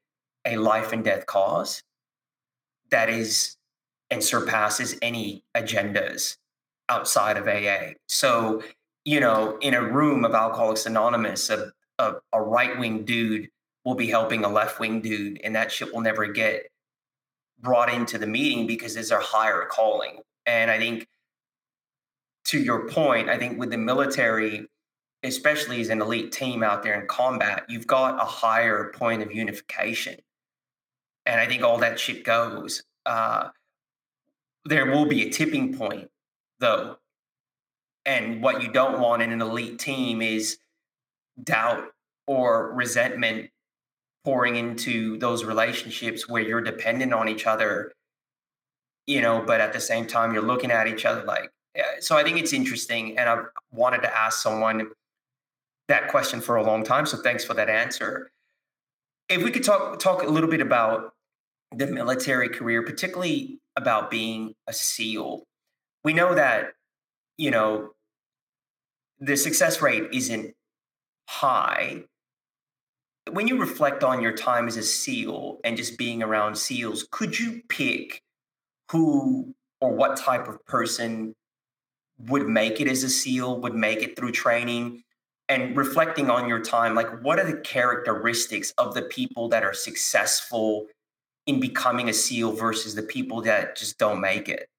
[0.45, 1.81] a life and death cause
[2.89, 3.57] that is
[4.09, 6.37] and surpasses any agendas
[6.89, 7.93] outside of AA.
[8.07, 8.63] So,
[9.03, 13.49] you know, in a room of Alcoholics Anonymous, a, a, a right wing dude
[13.83, 16.67] will be helping a left wing dude, and that shit will never get
[17.59, 20.21] brought into the meeting because there's a higher calling.
[20.45, 21.07] And I think
[22.45, 24.67] to your point, I think with the military,
[25.23, 29.33] especially as an elite team out there in combat, you've got a higher point of
[29.33, 30.15] unification.
[31.27, 32.83] And I think all that shit goes.
[33.05, 33.49] Uh,
[34.65, 36.09] there will be a tipping point,
[36.59, 36.97] though.
[38.05, 40.57] And what you don't want in an elite team is
[41.43, 41.83] doubt
[42.25, 43.51] or resentment
[44.25, 47.91] pouring into those relationships where you're dependent on each other
[49.07, 51.49] you know, but at the same time, you're looking at each other like,
[51.99, 53.17] so I think it's interesting.
[53.17, 54.89] And I've wanted to ask someone
[55.87, 57.05] that question for a long time.
[57.05, 58.31] So thanks for that answer.
[59.29, 61.13] If we could talk talk a little bit about
[61.75, 65.43] the military career, particularly about being a SEAL.
[66.03, 66.73] We know that,
[67.37, 67.91] you know,
[69.19, 70.55] the success rate isn't
[71.27, 72.03] high.
[73.31, 77.37] When you reflect on your time as a SEAL and just being around SEALs, could
[77.37, 78.21] you pick
[78.91, 81.35] who or what type of person
[82.19, 85.03] would make it as a SEAL, would make it through training,
[85.49, 89.73] and reflecting on your time, like what are the characteristics of the people that are
[89.73, 90.87] successful
[91.47, 94.69] in becoming a SEAL versus the people that just don't make it?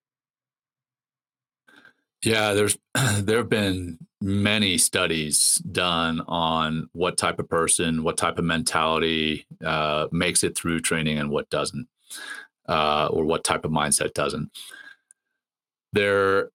[2.22, 2.78] Yeah, there's
[3.18, 9.46] there have been many studies done on what type of person, what type of mentality
[9.64, 11.88] uh, makes it through training and what doesn't,
[12.68, 14.50] uh, or what type of mindset doesn't.
[15.92, 16.50] There,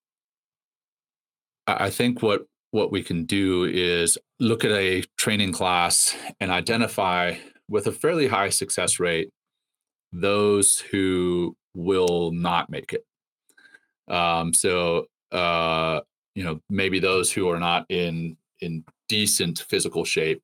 [1.66, 7.36] I think what what we can do is look at a training class and identify
[7.70, 9.30] with a fairly high success rate
[10.14, 13.06] those who will not make it.
[14.08, 16.02] Um, so uh,
[16.36, 20.44] you know maybe those who are not in in decent physical shape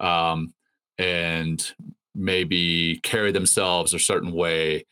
[0.00, 0.54] um,
[0.98, 1.72] and
[2.14, 4.86] maybe carry themselves a certain way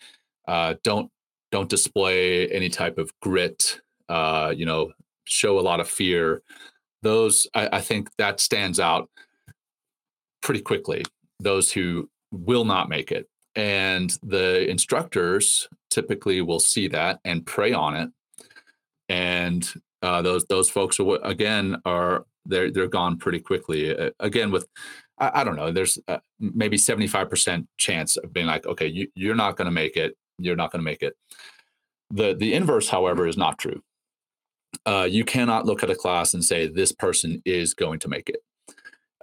[0.49, 1.11] uh, don't
[1.51, 4.93] don't display any type of grit uh, you know
[5.25, 6.43] show a lot of fear,
[7.03, 9.09] those I, I think that stands out
[10.43, 11.05] pretty quickly.
[11.41, 13.29] Those who will not make it.
[13.55, 18.11] And the instructors typically will see that and prey on it.
[19.09, 19.69] And
[20.01, 23.97] uh, those those folks again are they're they're gone pretty quickly.
[23.97, 24.67] Uh, again, with
[25.19, 28.87] I, I, don't know, there's uh, maybe seventy five percent chance of being like, okay,
[28.87, 30.17] you, you're not going to make it.
[30.39, 31.15] You're not going to make it.
[32.11, 33.83] The the inverse, however, is not true
[34.87, 38.29] uh, you cannot look at a class and say this person is going to make
[38.29, 38.43] it.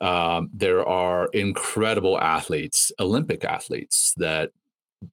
[0.01, 4.51] Um, there are incredible athletes, Olympic athletes, that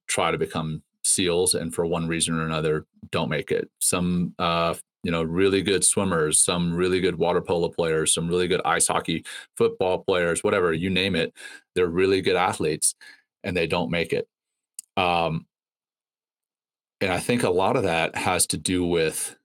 [0.07, 3.69] try to become SEALs and for one reason or another don't make it.
[3.79, 8.47] Some, uh, you know, really good swimmers, some really good water polo players, some really
[8.47, 11.33] good ice hockey, football players, whatever you name it.
[11.75, 12.95] They're really good athletes
[13.43, 14.27] and they don't make it.
[14.97, 15.45] Um,
[16.99, 19.36] and I think a lot of that has to do with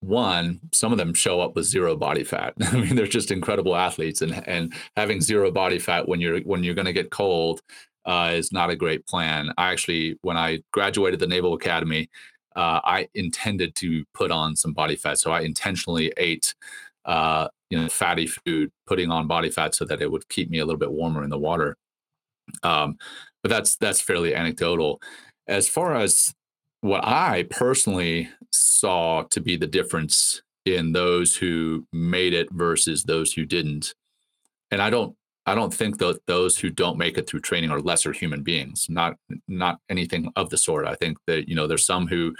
[0.00, 2.54] one, some of them show up with zero body fat.
[2.62, 6.64] I mean, they're just incredible athletes, and and having zero body fat when you're when
[6.64, 7.60] you're going to get cold
[8.06, 9.52] uh, is not a great plan.
[9.58, 12.08] I actually, when I graduated the Naval Academy,
[12.56, 16.54] uh, I intended to put on some body fat, so I intentionally ate.
[17.06, 20.58] Uh, you know, fatty food, putting on body fat so that it would keep me
[20.58, 21.76] a little bit warmer in the water.
[22.62, 22.96] Um,
[23.42, 25.00] but that's that's fairly anecdotal.
[25.46, 26.34] As far as
[26.80, 33.32] what I personally saw to be the difference in those who made it versus those
[33.32, 33.94] who didn't.
[34.70, 35.16] And I don't
[35.46, 38.86] I don't think that those who don't make it through training are lesser human beings.
[38.88, 39.16] Not
[39.48, 40.86] not anything of the sort.
[40.86, 42.34] I think that you know there's some who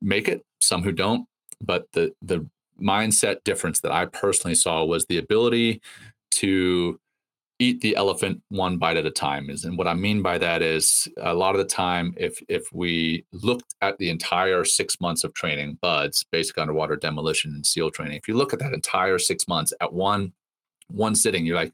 [0.00, 1.26] make it, some who don't,
[1.60, 2.46] but the the
[2.80, 5.82] mindset difference that I personally saw was the ability
[6.30, 7.00] to
[7.60, 10.62] eat the elephant one bite at a time is and what i mean by that
[10.62, 15.24] is a lot of the time if if we looked at the entire six months
[15.24, 19.18] of training BUD/S basic underwater demolition and seal training if you look at that entire
[19.18, 20.32] six months at one
[20.88, 21.72] one sitting you're like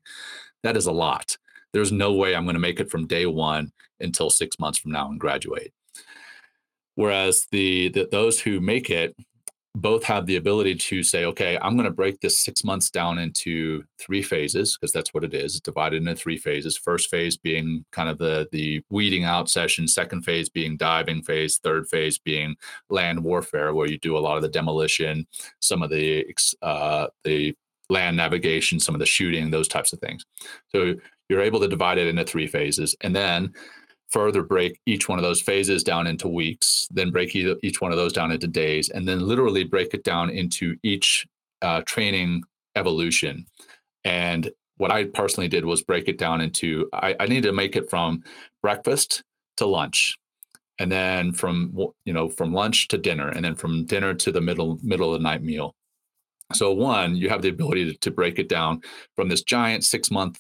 [0.65, 1.37] that is a lot.
[1.73, 3.71] There's no way i'm going to make it from day one
[4.01, 5.73] until six months from now and graduate.
[6.97, 9.15] Whereas the, the those who make it
[9.77, 13.19] both have the ability to say, okay, I'm going to break this six months down
[13.19, 15.57] into three phases because that's what it is.
[15.57, 16.77] It's divided into three phases.
[16.77, 19.89] First phase being kind of the the weeding out session.
[19.89, 21.59] Second phase being diving phase.
[21.59, 22.55] Third phase being
[22.89, 25.27] land warfare, where you do a lot of the demolition,
[25.61, 26.25] some of the
[26.63, 27.55] uh, the
[27.91, 30.25] land navigation, some of the shooting, those types of things.
[30.69, 30.95] So
[31.29, 33.53] you're able to divide it into three phases, and then
[34.15, 37.99] further break each one of those phases down into weeks, then break each one of
[37.99, 41.27] those down into days, and then literally break it down into each
[41.63, 42.41] uh, training
[42.77, 43.45] evolution.
[44.05, 47.91] And what I personally did was break it down into I, I to make it
[47.91, 48.23] from
[48.63, 49.25] breakfast
[49.57, 50.17] to lunch
[50.79, 54.41] and then from you know from lunch to dinner and then from dinner to the
[54.41, 55.75] middle middle of the night meal
[56.53, 58.81] so one you have the ability to, to break it down
[59.15, 60.39] from this giant six month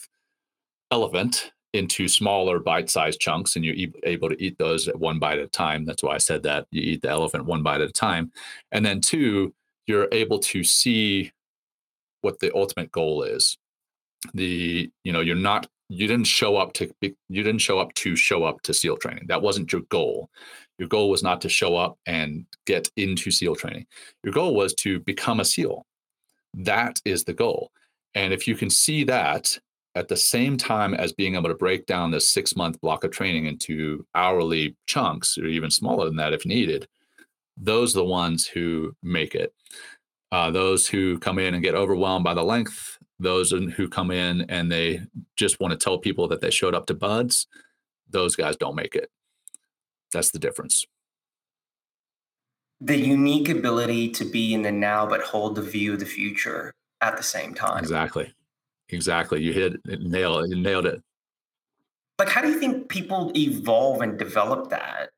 [0.91, 5.49] elephant into smaller bite-sized chunks and you're able to eat those one bite at a
[5.49, 5.85] time.
[5.85, 8.33] That's why i said that you eat the elephant one bite at a time.
[8.73, 9.53] And then two
[9.87, 11.33] you're able to see
[12.23, 13.59] what the ultimate goal is.
[14.33, 18.17] The you know you're not you didn't show up to you didn't show up to
[18.17, 19.27] show up to seal training.
[19.27, 20.31] That wasn't your goal.
[20.79, 23.87] Your goal was not to show up and get into seal training.
[24.23, 25.85] Your goal was to become a seal.
[26.55, 27.71] That is the goal.
[28.15, 29.59] And if you can see that
[29.94, 33.11] at the same time as being able to break down this six month block of
[33.11, 36.88] training into hourly chunks or even smaller than that if needed,
[37.57, 39.54] those are the ones who make it.
[40.33, 44.42] Uh, those who come in and get overwhelmed by the length, those who come in
[44.48, 45.00] and they
[45.37, 47.46] just want to tell people that they showed up to BUD/S,
[48.11, 49.11] those guys don't make it.
[50.12, 50.85] That's the difference.
[52.80, 56.74] The unique ability to be in the now but hold the view of the future
[57.00, 57.78] at the same time.
[57.78, 58.35] Exactly.
[58.94, 59.42] Exactly.
[59.42, 61.02] You hit it, nail you nailed it.
[62.18, 65.11] Like how do you think people evolve and develop that?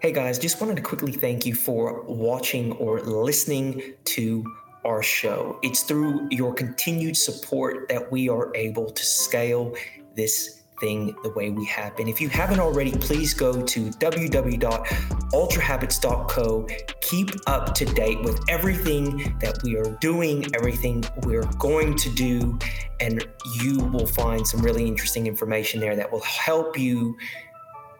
[0.00, 4.44] Hey guys, just wanted to quickly thank you for watching or listening to
[4.84, 5.58] our show.
[5.62, 9.74] It's through your continued support that we are able to scale
[10.14, 12.08] this thing the way we have been.
[12.08, 16.68] If you haven't already, please go to www.ultrahabits.co.
[17.00, 22.58] Keep up to date with everything that we are doing, everything we're going to do,
[23.00, 23.26] and
[23.60, 27.16] you will find some really interesting information there that will help you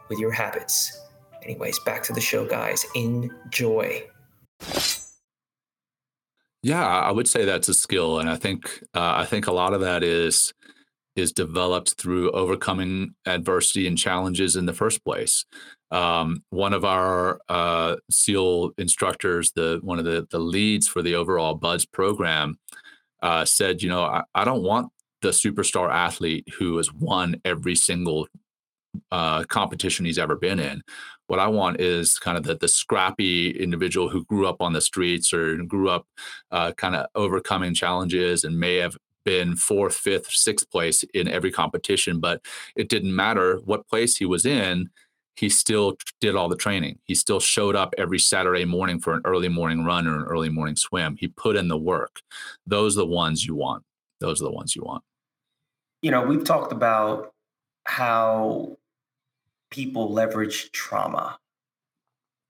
[0.08, 1.02] with your habits.
[1.42, 2.84] Anyways, back to the show, guys.
[2.94, 4.04] Enjoy.
[6.62, 9.72] Yeah, I would say that's a skill, and I think uh, I think a lot
[9.72, 10.52] of that is
[11.16, 15.44] is developed through overcoming adversity and challenges in the first place.
[15.90, 21.14] Um, one of our uh, SEAL instructors, the one of the the leads for the
[21.14, 22.58] overall BUD/S program,
[23.22, 27.74] uh, said, "You know, I, I don't want the superstar athlete who has won every
[27.74, 28.28] single
[29.10, 30.82] uh, competition he's ever been in.
[31.26, 34.80] What I want is kind of the, the scrappy individual who grew up on the
[34.80, 36.06] streets or grew up
[36.50, 41.50] uh, kind of overcoming challenges and may have been fourth, fifth, sixth place in every
[41.50, 42.40] competition, but
[42.76, 44.88] it didn't matter what place he was in.
[45.34, 46.98] He still did all the training.
[47.04, 50.48] He still showed up every Saturday morning for an early morning run or an early
[50.48, 51.16] morning swim.
[51.18, 52.22] He put in the work.
[52.66, 53.82] Those are the ones you want.
[54.20, 55.04] Those are the ones you want.
[56.00, 57.34] You know, we've talked about
[57.84, 58.78] how
[59.70, 61.38] people leverage trauma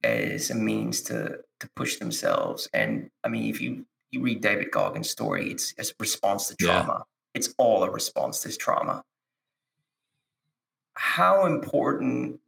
[0.04, 2.68] as a means to to push themselves.
[2.74, 6.57] And I mean, if you you read David Goggins' story, it's, it's a response to
[6.57, 6.99] trauma.
[6.99, 7.03] Yeah.
[7.35, 9.05] It's all a response to trauma.
[10.95, 12.40] How important,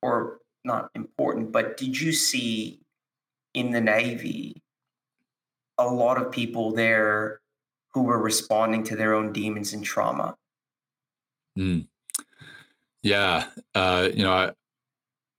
[0.00, 2.80] or not important, but did you see
[3.54, 4.62] in the Navy
[5.76, 7.40] a lot of people there
[7.92, 10.36] who were responding to their own demons and trauma?
[11.58, 11.88] Mm.
[13.02, 14.52] Yeah, uh, you know, I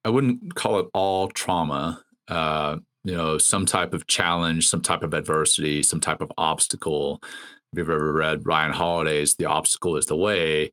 [0.06, 2.04] I wouldn't call it all trauma.
[2.28, 7.20] Uh, you know, some type of challenge, some type of adversity, some type of obstacle.
[7.72, 10.72] If you've ever read Ryan Holiday's "The Obstacle Is the Way,"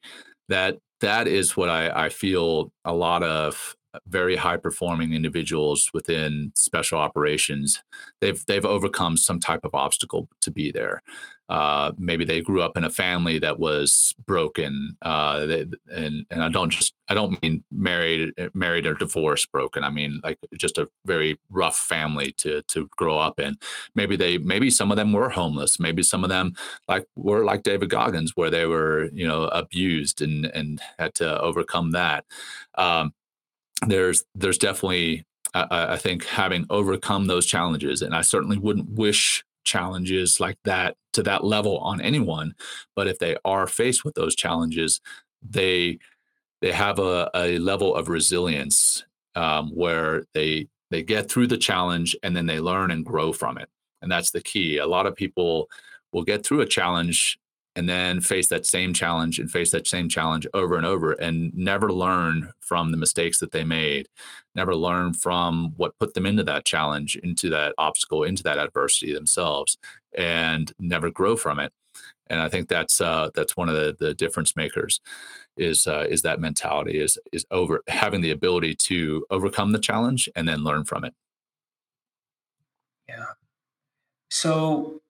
[0.49, 5.91] that that is what I, I feel a lot of uh, very high performing individuals
[5.93, 7.83] within special operations
[8.21, 11.03] they've they've overcome some type of obstacle to be there
[11.49, 16.43] uh, maybe they grew up in a family that was broken uh, they, and and
[16.43, 19.85] I don't just I don't mean married married or divorced broken.
[19.85, 23.57] I mean like just a very rough family to to grow up in.
[23.95, 25.79] Maybe they maybe some of them were homeless.
[25.79, 26.55] Maybe some of them
[26.89, 31.41] like were like David Goggins where they were you know abused and and had to
[31.41, 32.25] overcome that.
[32.75, 33.13] Um,
[33.87, 39.45] there's there's definitely I, I think having overcome those challenges, and I certainly wouldn't wish
[39.67, 42.55] challenges like that to that level on anyone.
[42.95, 45.01] But if they are faced with those challenges,
[45.43, 45.99] they
[46.63, 52.17] they have a, a level of resilience um, where they they get through the challenge
[52.23, 53.69] and then they learn and grow from it.
[54.01, 54.79] And that's the key.
[54.79, 55.69] A lot of people
[56.13, 57.39] will get through a challenge
[57.77, 61.55] and then face that same challenge and face that same challenge over and over and
[61.55, 64.09] never learn from the mistakes that they made.
[64.55, 69.13] Never learn from what put them into that challenge into that obstacle into that adversity
[69.13, 69.77] themselves
[70.17, 71.73] and never grow from it.
[72.29, 75.01] And i think that's uh, that's one of the, the difference makers
[75.57, 80.29] is uh, is that mentality is is over having the ability to overcome the challenge
[80.35, 81.15] and then learn from it.
[83.09, 83.27] Yeah.
[84.31, 85.03] So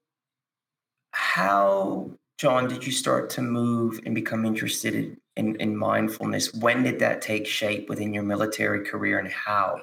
[1.12, 6.52] how Jon, did you start to move and become interested in, in, in, mindfulness?
[6.52, 9.80] When did that take shape within your military career and how?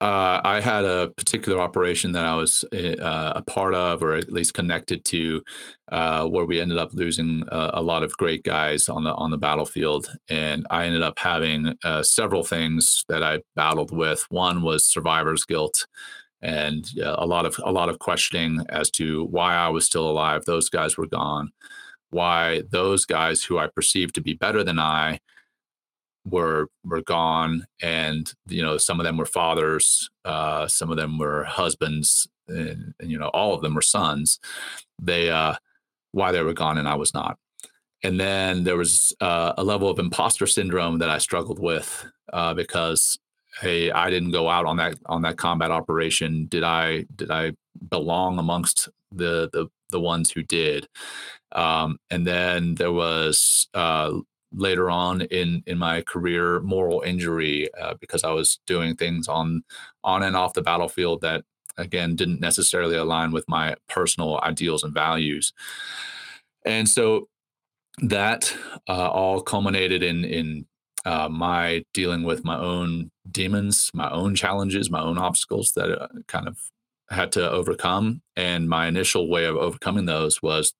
[0.00, 4.32] Uh, I had a particular operation that I was uh, a part of, or at
[4.32, 5.42] least connected to,
[5.90, 9.32] uh, where we ended up losing a, a, lot of great guys on the on
[9.32, 14.24] the battlefield, and I ended up having uh, several things that I battled with.
[14.30, 15.84] One was survivor's guilt,
[16.42, 20.44] and a lot of a lot of questioning as to why I was still alive.
[20.44, 21.50] Those guys were gone.
[22.10, 25.20] Why those guys who I perceived to be better than I
[26.24, 31.18] were were gone, and you know some of them were fathers, uh, some of them
[31.18, 34.38] were husbands, and, and, you know all of them were sons.
[35.00, 35.54] They uh,
[36.12, 37.38] why they were gone and I was not.
[38.02, 42.54] And then there was uh, a level of imposter syndrome that I struggled with uh,
[42.54, 43.18] because
[43.60, 47.52] hey i didn't go out on that on that combat operation did i did i
[47.88, 50.86] belong amongst the the the ones who did
[51.52, 54.12] um, and then there was uh,
[54.52, 59.62] later on in in my career moral injury uh, because i was doing things on
[60.04, 61.44] on and off the battlefield that
[61.78, 65.52] again didn't necessarily align with my personal ideals and values.
[66.66, 67.28] And so
[67.98, 68.54] that
[68.88, 70.66] uh, all culminated in in
[71.04, 76.08] uh, my dealing with my own demons, my own challenges, my own obstacles that uh,
[76.26, 76.58] kind of
[77.10, 78.22] had to overcome.
[78.36, 80.74] And my initial way of overcoming those was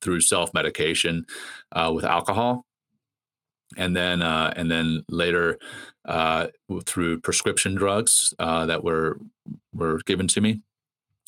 [0.00, 1.26] through self medication
[1.72, 2.64] uh, with alcohol,
[3.76, 5.58] and then uh, and then later
[6.04, 6.48] uh,
[6.84, 9.18] through prescription drugs uh, that were
[9.72, 10.60] were given to me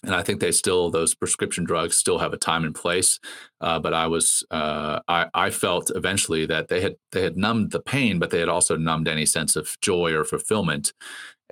[0.04, 3.18] and I think they still those prescription drugs still have a time and place.
[3.60, 7.72] Uh, but I was uh, I, I felt eventually that they had they had numbed
[7.72, 10.92] the pain, but they had also numbed any sense of joy or fulfillment.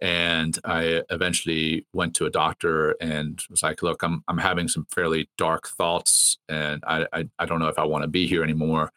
[0.01, 4.87] And I eventually went to a doctor and was like, "Look, I'm I'm having some
[4.95, 8.45] fairly dark thoughts, and I I, I don't know if I want to be here
[8.45, 8.93] anymore,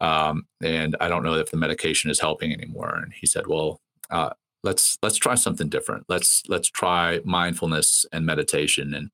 [0.00, 3.80] um, and I don't know if the medication is helping anymore." And he said, "Well."
[4.10, 4.30] Uh,
[4.64, 6.04] let's let's try something different.
[6.08, 8.94] Let's let's try mindfulness and meditation.
[8.94, 9.10] And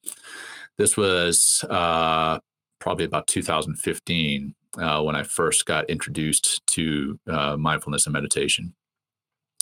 [0.79, 2.39] this was uh,
[2.79, 8.75] probably about 2015 uh, when i first got introduced to uh, mindfulness and meditation.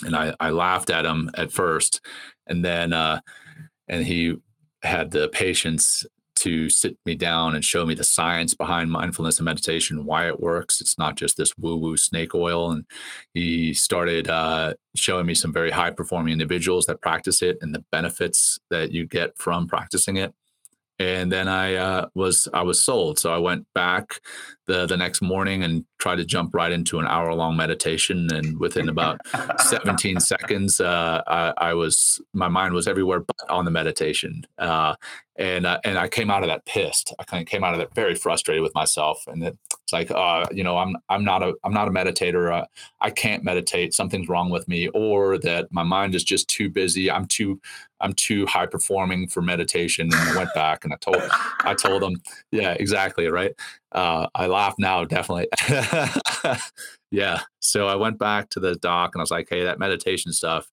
[0.05, 1.99] And I, I laughed at him at first.
[2.47, 3.19] And then uh,
[3.87, 4.35] and he
[4.83, 6.05] had the patience
[6.39, 10.39] to sit me down and show me the science behind mindfulness and meditation, why it
[10.39, 10.81] works.
[10.81, 12.71] It's not just this woo woo snake oil.
[12.71, 12.85] And
[13.33, 17.83] he started uh, showing me some very high performing individuals that practice it and the
[17.91, 20.33] benefits that you get from practicing it
[20.99, 23.19] and then I uh, was I was sold.
[23.19, 24.19] So I went back
[24.69, 28.31] the the next morning and try to jump right into an hour long meditation.
[28.31, 29.19] And within about
[29.59, 34.45] 17 seconds, uh, I, I, was my mind was everywhere but on the meditation.
[34.59, 34.95] Uh,
[35.37, 37.13] and uh, and I came out of that pissed.
[37.17, 39.23] I kind of came out of that very frustrated with myself.
[39.25, 39.57] And it's
[39.91, 42.53] like, uh, you know, I'm I'm not a I'm not a meditator.
[42.53, 42.65] Uh,
[43.01, 43.93] I can't meditate.
[43.93, 47.09] Something's wrong with me, or that my mind is just too busy.
[47.09, 47.59] I'm too
[48.01, 50.09] I'm too high performing for meditation.
[50.13, 51.23] And I went back and I told
[51.61, 53.53] I told them, yeah, exactly, right.
[53.91, 55.47] Uh, I laugh now, definitely.
[57.11, 57.41] yeah.
[57.59, 60.69] So I went back to the doc and I was like, hey, that meditation stuff,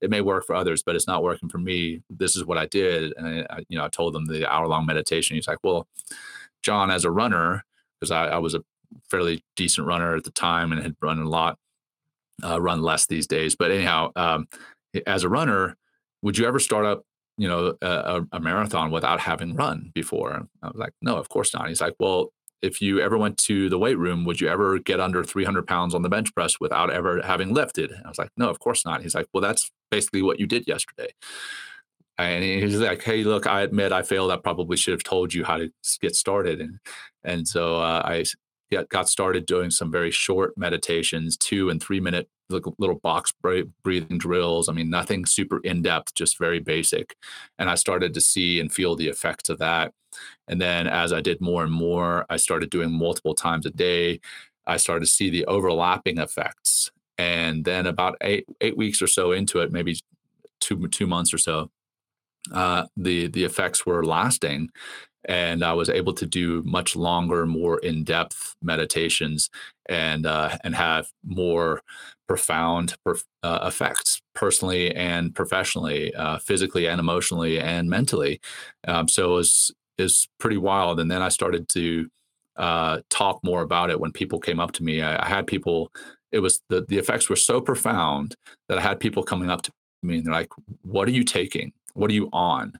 [0.00, 2.02] it may work for others, but it's not working for me.
[2.08, 4.86] This is what I did, and I, you know, I told them the hour long
[4.86, 5.36] meditation.
[5.36, 5.88] He's like, well,
[6.62, 7.64] Jon, as a runner,
[7.98, 8.62] because I, I was a
[9.10, 11.58] fairly decent runner at the time and had run a lot,
[12.42, 13.56] uh, run less these days.
[13.56, 14.48] But anyhow, um,
[15.06, 15.76] as a runner,
[16.22, 17.02] would you ever start up
[17.36, 21.54] you know a, a, marathon without having run before i was like no of course
[21.54, 22.32] not he's like well
[22.62, 25.94] if you ever went to the weight room would you ever get under 300 pounds
[25.94, 29.02] on the bench press without ever having lifted i was like no of course not
[29.02, 31.08] he's like well that's basically what you did yesterday
[32.18, 35.44] and he's like hey look i admit i failed i probably should have told you
[35.44, 36.78] how to get started and
[37.24, 38.24] and so uh, i
[38.88, 44.68] got started doing some very short meditations two and three minute little box breathing drills.
[44.68, 47.16] I mean, nothing super in depth, just very basic.
[47.58, 49.92] And I started to see and feel the effects of that.
[50.48, 54.20] And then as I did more and more, I started doing multiple times a day.
[54.66, 56.90] I started to see the overlapping effects.
[57.18, 59.98] And then about eight eight weeks or so into it, maybe
[60.60, 61.70] two two months or so,
[62.52, 64.70] uh, the the effects were lasting,
[65.26, 69.50] and I was able to do much longer, more in-depth meditations,
[69.88, 71.82] and uh, and have more
[72.26, 72.94] profound
[73.42, 78.40] uh, effects personally and professionally, uh, physically and emotionally and mentally.
[78.86, 80.98] Um, so it was is pretty wild.
[81.00, 82.08] And then I started to
[82.56, 85.02] uh, talk more about it when people came up to me.
[85.02, 85.90] I, I had people.
[86.32, 88.36] It was the the effects were so profound
[88.68, 89.72] that I had people coming up to
[90.02, 91.72] me and they're like, "What are you taking?
[91.94, 92.74] What are you on?"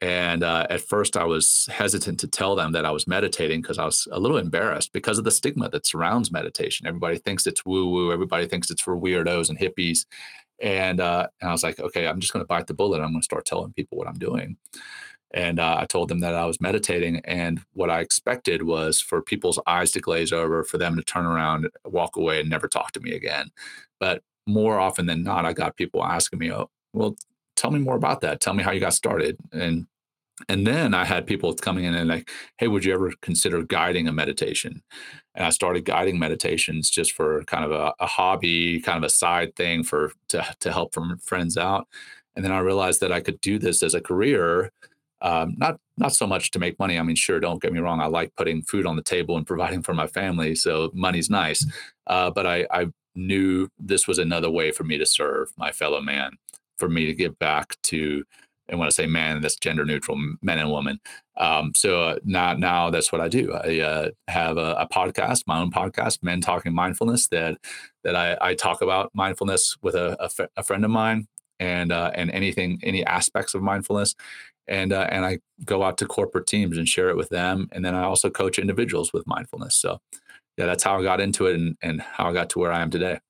[0.00, 3.78] And uh, at first, I was hesitant to tell them that I was meditating because
[3.78, 6.86] I was a little embarrassed because of the stigma that surrounds meditation.
[6.86, 10.06] Everybody thinks it's woo woo, everybody thinks it's for weirdos and hippies.
[10.60, 13.00] And, uh, and I was like, okay, I'm just going to bite the bullet.
[13.00, 14.56] I'm going to start telling people what I'm doing.
[15.32, 17.20] And uh, I told them that I was meditating.
[17.24, 21.26] And what I expected was for people's eyes to glaze over, for them to turn
[21.26, 23.50] around, walk away, and never talk to me again.
[24.00, 27.16] But more often than not, I got people asking me, oh, well,
[27.56, 28.40] tell me more about that.
[28.40, 29.36] Tell me how you got started.
[29.52, 29.86] And
[30.48, 34.06] and then I had people coming in and like, hey, would you ever consider guiding
[34.06, 34.82] a meditation?
[35.34, 39.10] And I started guiding meditations just for kind of a, a hobby, kind of a
[39.10, 41.88] side thing for to to help from friends out.
[42.36, 44.70] And then I realized that I could do this as a career,
[45.20, 46.98] um, not not so much to make money.
[46.98, 48.00] I mean, sure, don't get me wrong.
[48.00, 51.66] I like putting food on the table and providing for my family, so money's nice.
[52.06, 56.00] Uh, but I, I knew this was another way for me to serve my fellow
[56.00, 56.32] man
[56.78, 58.24] for me to give back to
[58.68, 61.00] and when I say man, that's gender neutral, men and women.
[61.36, 63.54] Um, so uh, now, now that's what I do.
[63.54, 67.56] I uh, have a, a, podcast, my own podcast, Men Talking Mindfulness, that
[68.04, 71.92] that I, I talk about mindfulness with a, a, f- a friend of mine, and
[71.92, 74.14] uh, and anything any aspects of mindfulness
[74.68, 77.84] and uh, and I go out to corporate teams and share it with them and
[77.84, 80.00] then I also coach individuals with mindfulness so
[80.56, 82.80] yeah that's how I got into it and and how I got to where I
[82.80, 83.20] am today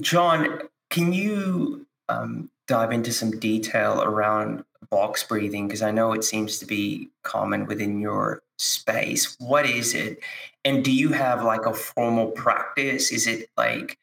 [0.00, 6.24] Jon can you um, dive into some detail around box breathing because I know it
[6.24, 9.36] seems to be common within your space.
[9.38, 10.20] What is it?
[10.64, 13.10] And do you have like a formal practice?
[13.10, 13.98] Is it like,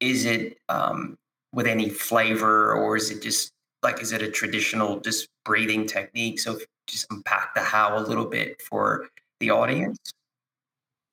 [0.00, 1.18] is it um,
[1.52, 3.52] with any flavor or is it just
[3.84, 6.40] like, is it a traditional just breathing technique?
[6.40, 9.08] So just unpack the how a little bit for
[9.40, 9.98] the audience.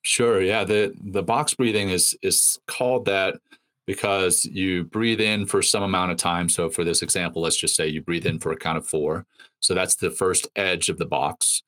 [0.03, 0.41] Sure.
[0.41, 0.63] Yeah.
[0.63, 3.36] The the box breathing is is called that
[3.86, 6.49] because you breathe in for some amount of time.
[6.49, 9.26] So for this example, let's just say you breathe in for a count of four.
[9.59, 11.61] So that's the first edge of the box.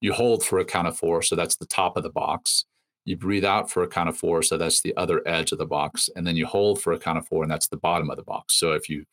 [0.00, 1.22] You hold for a count of four.
[1.22, 2.66] So that's the top of the box.
[3.04, 4.42] You breathe out for a count of four.
[4.42, 6.10] So that's the other edge of the box.
[6.14, 8.22] And then you hold for a count of four, and that's the bottom of the
[8.22, 8.58] box.
[8.58, 9.04] So if you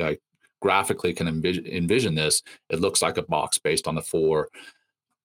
[0.00, 0.14] uh,
[0.62, 4.48] graphically can envision, envision, this, it looks like a box based on the four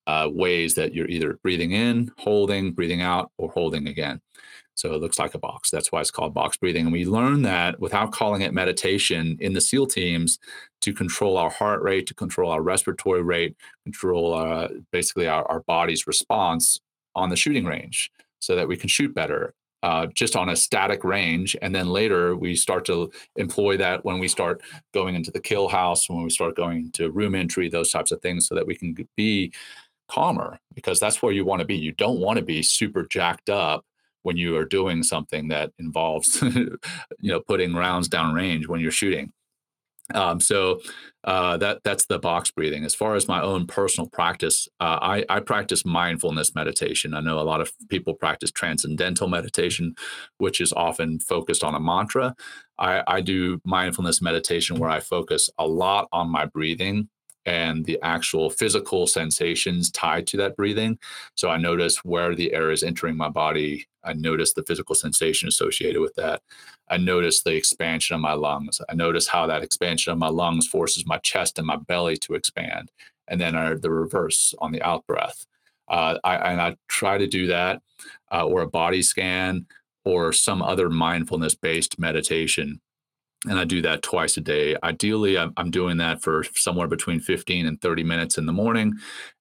[0.08, 4.20] uh, ways that you're either breathing in, holding, breathing out, or holding again.
[4.74, 5.72] So it looks like a box.
[5.72, 6.86] That's why it's called box breathing.
[6.86, 10.38] And we learn that without calling it meditation in the SEAL teams
[10.82, 15.62] to control our heart rate, to control our respiratory rate, control uh, basically our, our
[15.62, 16.80] body's response
[17.16, 19.54] on the shooting range so that we can shoot better.
[19.84, 21.56] Uh, just on a static range.
[21.62, 24.62] And then later we start to employ that when we start
[24.92, 28.20] going into the kill house, when we start going to room entry, those types of
[28.22, 29.54] things, so that we can be
[30.08, 31.76] calmer because that's where you want to be.
[31.76, 33.86] You don't want to be super jacked up
[34.24, 36.78] when you are doing something that involves you
[37.22, 39.32] know putting rounds down range when you're shooting
[40.14, 40.80] um, so
[41.24, 42.86] uh, that that's the box breathing.
[42.86, 47.14] As far as my own personal practice, uh, I, I practice mindfulness meditation.
[47.14, 49.96] I know a lot of people practice transcendental meditation,
[50.38, 52.36] which is often focused on a mantra.
[52.80, 57.10] I, I do mindfulness meditation where I focus a lot on my breathing
[57.46, 61.00] and the actual physical sensations tied to that breathing.
[61.36, 63.88] So I notice where the air is entering my body.
[64.08, 66.42] I notice the physical sensation associated with that.
[66.90, 68.80] I notice the expansion of my lungs.
[68.90, 72.34] I notice how that expansion of my lungs forces my chest and my belly to
[72.34, 72.92] expand.
[73.28, 75.46] And then I, the reverse on the out breath.
[75.90, 77.82] Uh, I, and I try to do that
[78.32, 79.66] uh, or a body scan
[80.06, 82.82] or some other mindfulness based meditation
[83.46, 84.76] and I do that twice a day.
[84.84, 88.96] Ideally, I'm, I'm doing that for somewhere between 15 and 30 minutes in the morning,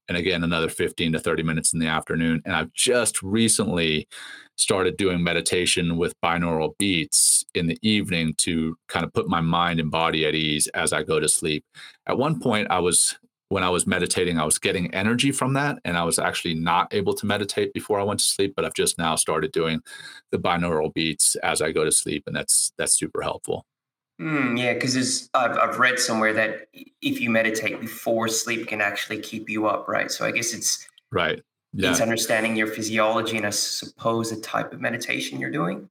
[0.09, 2.42] and again, another 15 to 30 minutes in the afternoon.
[2.44, 4.09] And I've just recently
[4.57, 9.80] started doing meditation with binaural beats in the evening to kind of put my mind
[9.80, 11.64] and body at ease as I go to sleep.
[12.07, 13.16] At one point, I was
[13.48, 16.92] when I was meditating, I was getting energy from that, and I was actually not
[16.92, 18.54] able to meditate before I went to sleep.
[18.57, 19.80] But I've just now started doing
[20.32, 23.64] the binaural beats as I go to sleep, and that's that's super helpful.
[24.21, 26.69] Mm, yeah, because I've I've read somewhere that
[27.03, 30.11] if you meditate before sleep can actually keep you up, right?
[30.11, 31.43] So I guess it's right.
[31.73, 31.91] Yeah.
[31.91, 35.91] It's understanding your physiology and I suppose the type of meditation you're doing.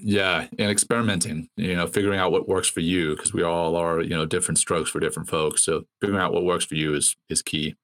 [0.00, 4.00] Yeah, and experimenting, you know, figuring out what works for you because we all are,
[4.00, 5.62] you know, different strokes for different folks.
[5.62, 7.76] So figuring out what works for you is is key.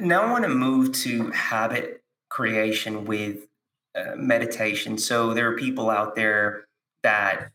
[0.00, 3.46] Now I want to move to habit creation with
[3.94, 4.98] uh, meditation.
[4.98, 6.66] So there are people out there
[7.04, 7.52] that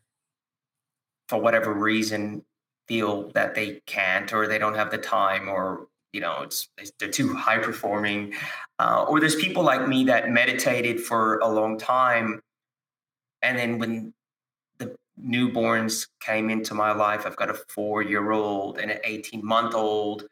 [1.30, 2.44] for whatever reason
[2.88, 6.68] feel that they can't or they don't have the time or you know it's,
[6.98, 8.34] they're too high performing
[8.80, 12.42] uh, or there's people like me that meditated for a long time
[13.44, 14.12] and then when
[14.80, 19.46] the newborns came into my life i've got a four year old and an 18
[19.46, 20.26] month old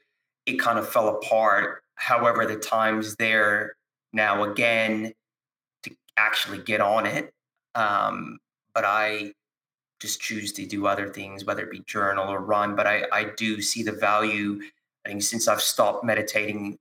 [0.48, 1.84] it kind of fell apart.
[1.96, 3.76] However the time's there
[4.14, 5.14] now again
[5.84, 7.34] to actually get on it
[7.76, 8.40] um,
[8.74, 9.34] but i
[10.00, 12.76] just choose to do other things, whether it be journal or run.
[12.76, 14.62] But I, I do see the value.
[15.06, 16.78] I think since I've stopped meditating,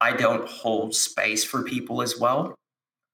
[0.00, 2.54] I don't hold space for people as well.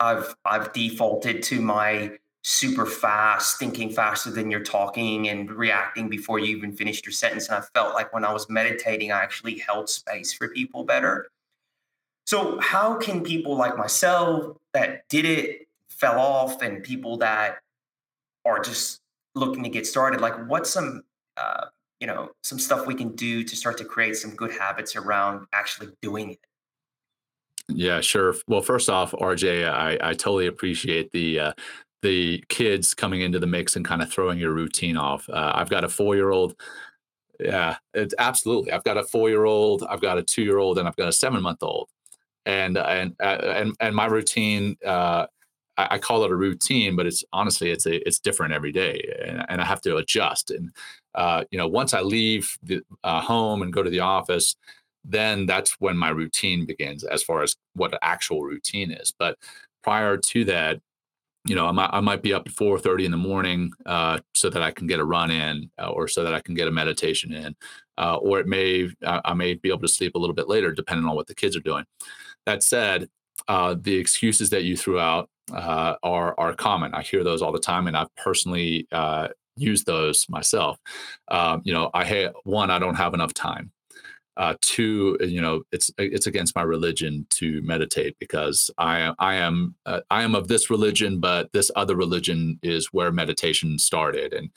[0.01, 6.39] I've I've defaulted to my super fast, thinking faster than you're talking and reacting before
[6.39, 7.49] you even finished your sentence.
[7.49, 11.29] And I felt like when I was meditating, I actually held space for people better.
[12.27, 17.59] So how can people like myself that did it, fell off, and people that
[18.49, 19.01] are just
[19.35, 21.03] looking to get started, like what's some
[21.37, 21.67] uh,
[22.01, 25.47] you know some stuff we can do to start to create some good habits around
[25.53, 26.41] actually doing it?
[27.69, 28.35] Yeah, sure.
[28.47, 31.53] Well, first off, RJ, I, I totally appreciate the uh,
[32.03, 35.29] the kids coming into the mix and kind of throwing your routine off.
[35.29, 36.55] Uh, I've got a four year old.
[37.41, 38.73] Yeah, it's absolutely.
[38.73, 41.09] I've got a four year old, I've got a two year old, and I've got
[41.09, 41.89] a seven month old,
[42.47, 44.77] and and uh, and and my routine.
[44.85, 45.27] Uh,
[45.79, 49.01] I, I, call it a routine, but it's honestly it's a it's different every day,
[49.25, 50.51] and, and I have to adjust.
[50.51, 50.71] And
[51.15, 54.57] uh, you know, once I leave the uh, home and go to the office,
[55.05, 59.15] then that's when my routine begins as far as what the actual routine is.
[59.19, 59.39] But
[59.83, 60.81] prior to that,
[61.47, 64.51] you know, I might, I might be up at 4:30 in the morning uh, so
[64.51, 66.73] that I can get a run in, uh, or so that I can get a
[66.73, 67.55] meditation in,
[67.97, 71.07] uh, or it may I may be able to sleep a little bit later, depending
[71.07, 71.85] on what the kids are doing.
[72.47, 73.09] That said,
[73.47, 76.95] uh, the excuses that you threw out uh, are are common.
[76.95, 80.79] I hear those all the time, and I've personally uh, used those myself.
[81.29, 83.73] Um, you know, I ha- one I don't have enough time
[84.39, 89.75] uh, two, you know, it's it's against my religion to meditate because I I am
[89.85, 94.51] uh, I am of this religion, but this other religion is where meditation started, and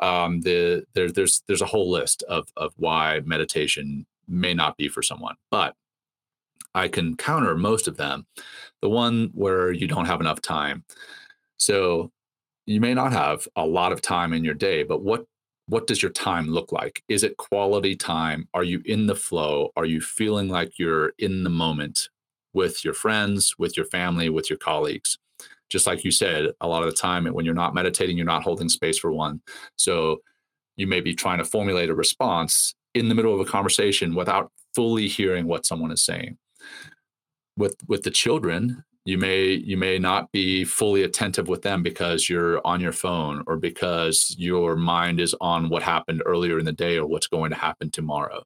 [0.00, 4.88] um, the there, there's there's a whole list of of why meditation may not be
[4.88, 5.74] for someone, but
[6.76, 8.26] I can counter most of them.
[8.82, 10.84] The one where you don't have enough time,
[11.56, 12.12] so
[12.66, 15.24] you may not have a lot of time in your day, but what
[15.68, 17.02] what does your time look like?
[17.08, 18.48] Is it quality time?
[18.54, 19.70] Are you in the flow?
[19.76, 22.08] Are you feeling like you're in the moment
[22.52, 25.18] with your friends, with your family, with your colleagues?
[25.68, 28.44] Just like you said, a lot of the time when you're not meditating, you're not
[28.44, 29.40] holding space for one.
[29.74, 30.18] So
[30.76, 34.52] you may be trying to formulate a response in the middle of a conversation without
[34.74, 36.38] fully hearing what someone is saying.
[37.56, 42.28] With with the children, you may you may not be fully attentive with them because
[42.28, 46.72] you're on your phone or because your mind is on what happened earlier in the
[46.72, 48.42] day or what's going to happen tomorrow.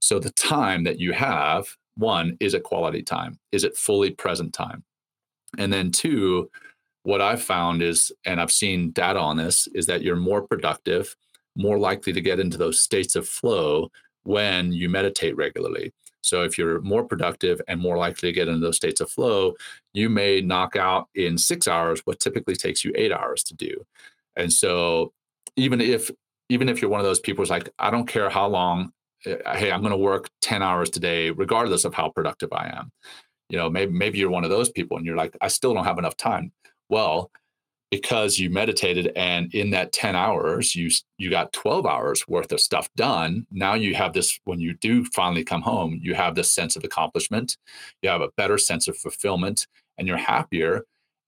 [0.00, 1.66] So the time that you have
[1.96, 3.38] one is it quality time?
[3.52, 4.82] Is it fully present time?
[5.58, 6.50] And then two
[7.04, 11.14] what i've found is and i've seen data on this is that you're more productive
[11.56, 13.88] more likely to get into those states of flow
[14.24, 15.92] when you meditate regularly
[16.24, 19.54] so if you're more productive and more likely to get into those states of flow,
[19.92, 23.84] you may knock out in six hours what typically takes you eight hours to do.
[24.34, 25.12] And so
[25.56, 26.10] even if
[26.48, 28.92] even if you're one of those people who's like, I don't care how long,
[29.26, 32.90] eh, hey, I'm going to work 10 hours today, regardless of how productive I am.
[33.50, 35.84] You know, maybe maybe you're one of those people and you're like, I still don't
[35.84, 36.52] have enough time.
[36.88, 37.30] Well,
[37.94, 42.58] because you meditated and in that 10 hours you you got 12 hours worth of
[42.60, 43.46] stuff done.
[43.52, 46.82] Now you have this when you do finally come home you have this sense of
[46.82, 47.56] accomplishment.
[48.02, 50.82] You have a better sense of fulfillment and you're happier.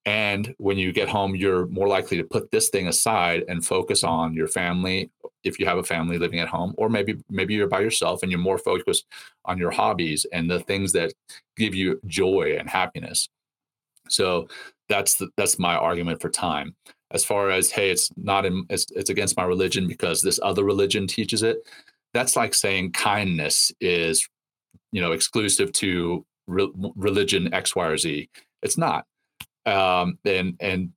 [0.07, 4.03] And when you get home you're more likely to put this thing aside and focus
[4.03, 5.09] on your family
[5.45, 8.33] if you have a family living at home or maybe maybe you're by yourself and
[8.33, 9.07] you're more focused
[9.45, 11.13] on your hobbies and the things that
[11.57, 13.29] give you joy and happiness
[14.09, 14.49] so
[14.89, 16.75] that's the, that's my argument for time.
[17.13, 20.65] As far as hey, it's not in it's, it's against my religion because this other
[20.65, 21.59] religion teaches it.
[22.15, 24.29] That's like saying kindness is,
[24.93, 28.29] you know, exclusive to re- religion X, Y, or Z.
[28.63, 29.07] It's not.
[29.67, 30.93] Um, and and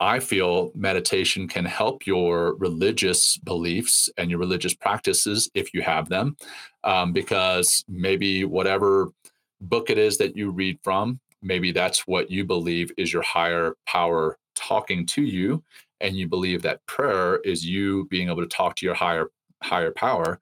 [0.00, 6.08] I feel meditation can help your religious beliefs and your religious practices if you have
[6.08, 6.36] them,
[6.82, 9.12] um, because maybe whatever
[9.60, 13.76] book it is that you read from maybe that's what you believe is your higher
[13.86, 15.62] power talking to you
[16.00, 19.30] and you believe that prayer is you being able to talk to your higher
[19.62, 20.40] higher power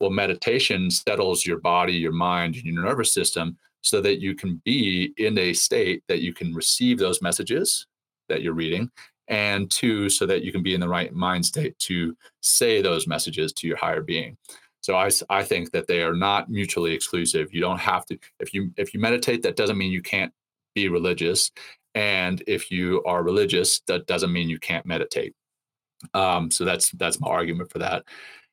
[0.00, 4.60] well meditation settles your body your mind and your nervous system so that you can
[4.64, 7.86] be in a state that you can receive those messages
[8.28, 8.90] that you're reading
[9.28, 13.06] and two so that you can be in the right mind state to say those
[13.06, 14.36] messages to your higher being
[14.86, 17.52] so I, I think that they are not mutually exclusive.
[17.52, 20.32] You don't have to if you if you meditate, that doesn't mean you can't
[20.76, 21.50] be religious,
[21.96, 25.34] and if you are religious, that doesn't mean you can't meditate.
[26.14, 28.04] Um, so that's that's my argument for that.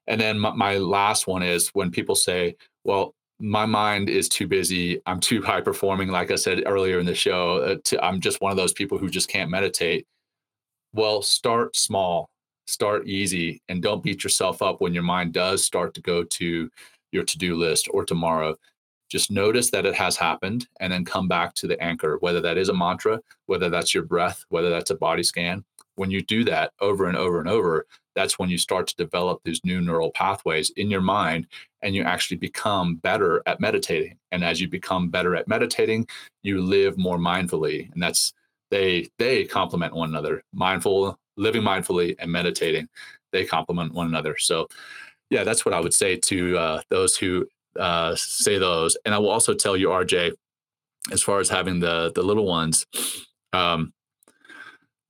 [0.08, 4.48] And then my, my last one is when people say, "Well, my mind is too
[4.48, 5.02] busy.
[5.06, 8.42] I'm too high performing." Like I said earlier in the show, uh, to, I'm just
[8.42, 10.08] one of those people who just can't meditate.
[10.94, 12.32] Well, start small
[12.66, 16.70] start easy and don't beat yourself up when your mind does start to go to
[17.12, 18.56] your to-do list or tomorrow.
[19.10, 22.58] Just notice that it has happened and then come back to the anchor whether that
[22.58, 25.64] is a mantra whether that's your breath whether that's a body scan.
[25.96, 27.86] When you do that over and over and over
[28.16, 31.48] that's when you start to develop these new neural pathways in your mind
[31.82, 34.18] and you actually become better at meditating.
[34.32, 36.08] And as you become better at meditating
[36.42, 37.92] you live more mindfully.
[37.94, 38.34] And that's
[38.72, 40.44] they they complement one another.
[40.54, 42.88] Mindful living mindfully and meditating.
[43.32, 44.38] They complement one another.
[44.38, 44.68] So
[45.34, 47.46] yeah that's what i would say to uh, those who
[47.80, 48.96] uh, say those.
[49.04, 50.32] And i will also tell you rj
[51.12, 52.86] as far as having the the little ones
[53.52, 53.94] um,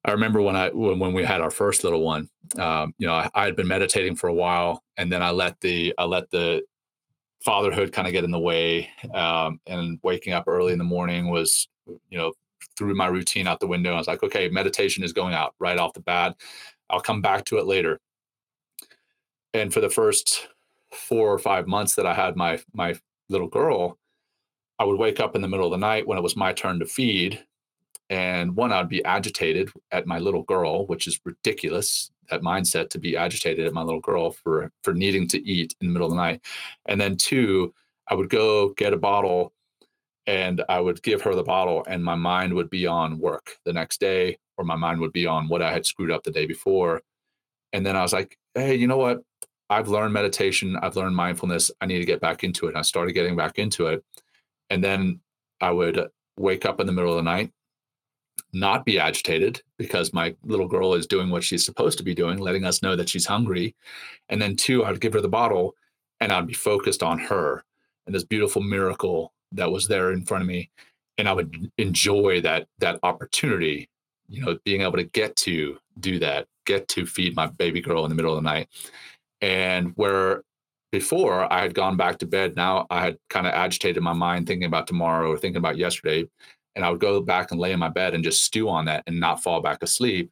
[0.06, 3.14] i remember when i when, when we had our first little one um, you know
[3.14, 6.32] I, I had been meditating for a while and then i let the i let
[6.32, 6.64] the
[7.44, 11.30] fatherhood kind of get in the way um, and waking up early in the morning
[11.30, 11.68] was
[12.10, 12.32] you know
[12.78, 13.94] threw my routine out the window.
[13.94, 16.36] I was like, okay, meditation is going out right off the bat.
[16.90, 18.00] I'll come back to it later.
[19.54, 20.48] And for the first
[20.92, 22.96] four or five months that I had my my
[23.30, 23.98] little girl,
[24.80, 26.80] I would wake up in the middle of the night when it was my turn
[26.80, 27.44] to feed.
[28.10, 33.00] And one, I'd be agitated at my little girl, which is ridiculous, that mindset to
[33.00, 36.12] be agitated at my little girl for for needing to eat in the middle of
[36.12, 36.42] the night.
[36.88, 37.74] And then two,
[38.08, 39.54] I would go get a bottle
[40.26, 43.74] and I would give her the bottle, and my mind would be on work the
[43.74, 46.46] next day, or my mind would be on what I had screwed up the day
[46.46, 47.02] before.
[47.74, 49.24] And then I was like, hey, you know what?
[49.70, 51.72] I've learned meditation, I've learned mindfulness.
[51.82, 52.70] I need to get back into it.
[52.70, 54.04] And I started getting back into it.
[54.70, 55.20] And then
[55.62, 57.52] I would wake up in the middle of the night,
[58.54, 62.38] not be agitated because my little girl is doing what she's supposed to be doing,
[62.38, 63.76] letting us know that she's hungry.
[64.30, 65.76] And then, two, I'd give her the bottle
[66.20, 67.64] and I'd be focused on her
[68.06, 70.70] and this beautiful miracle that was there in front of me.
[71.18, 73.90] And I would enjoy that that opportunity,
[74.28, 78.04] you know, being able to get to do that, get to feed my baby girl
[78.06, 78.68] in the middle of the night.
[79.42, 80.44] And where
[80.92, 84.48] before I had gone back to bed, now I had kind of agitated my mind
[84.48, 86.28] thinking about tomorrow or thinking about yesterday.
[86.76, 89.04] And I would go back and lay in my bed and just stew on that
[89.06, 90.32] and not fall back asleep.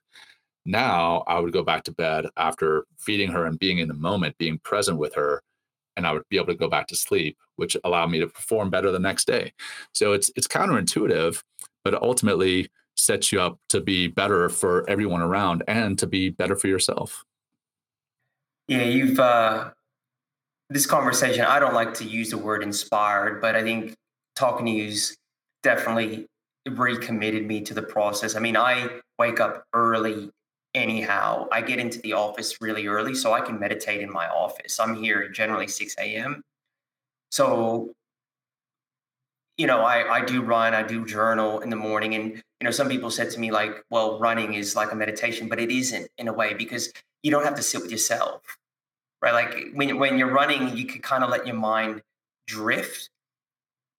[0.66, 4.38] Now I would go back to bed after feeding her and being in the moment,
[4.38, 5.42] being present with her,
[5.98, 8.72] and I would be able to go back to sleep, which allowed me to perform
[8.72, 9.54] better the next day.
[9.94, 11.44] So it's it's counterintuitive,
[11.84, 16.56] but ultimately sets you up to be better for everyone around and to be better
[16.56, 17.24] for yourself.
[18.68, 19.70] Yeah, you've uh,
[20.72, 21.46] this conversation.
[21.46, 23.94] I don't like to use the word inspired, but I think
[24.36, 25.16] talking to you's
[25.62, 26.26] definitely
[26.68, 28.36] recommitted me to the process.
[28.36, 28.90] I mean, I
[29.20, 30.32] wake up early
[30.74, 31.48] anyhow.
[31.52, 34.80] I get into the office really early so I can meditate in my office.
[34.80, 36.42] I'm here generally 6 a.m.
[37.32, 37.94] So,
[39.58, 42.16] you know, I, I do run, I do journal in the morning.
[42.16, 45.48] And, you know, some people said to me, like, well, running is like a meditation,
[45.48, 46.92] but it isn't in a way because
[47.24, 48.58] you don't have to sit with yourself
[49.22, 49.34] right?
[49.34, 52.02] Like when when you're running, you could kind of let your mind
[52.48, 53.10] drift.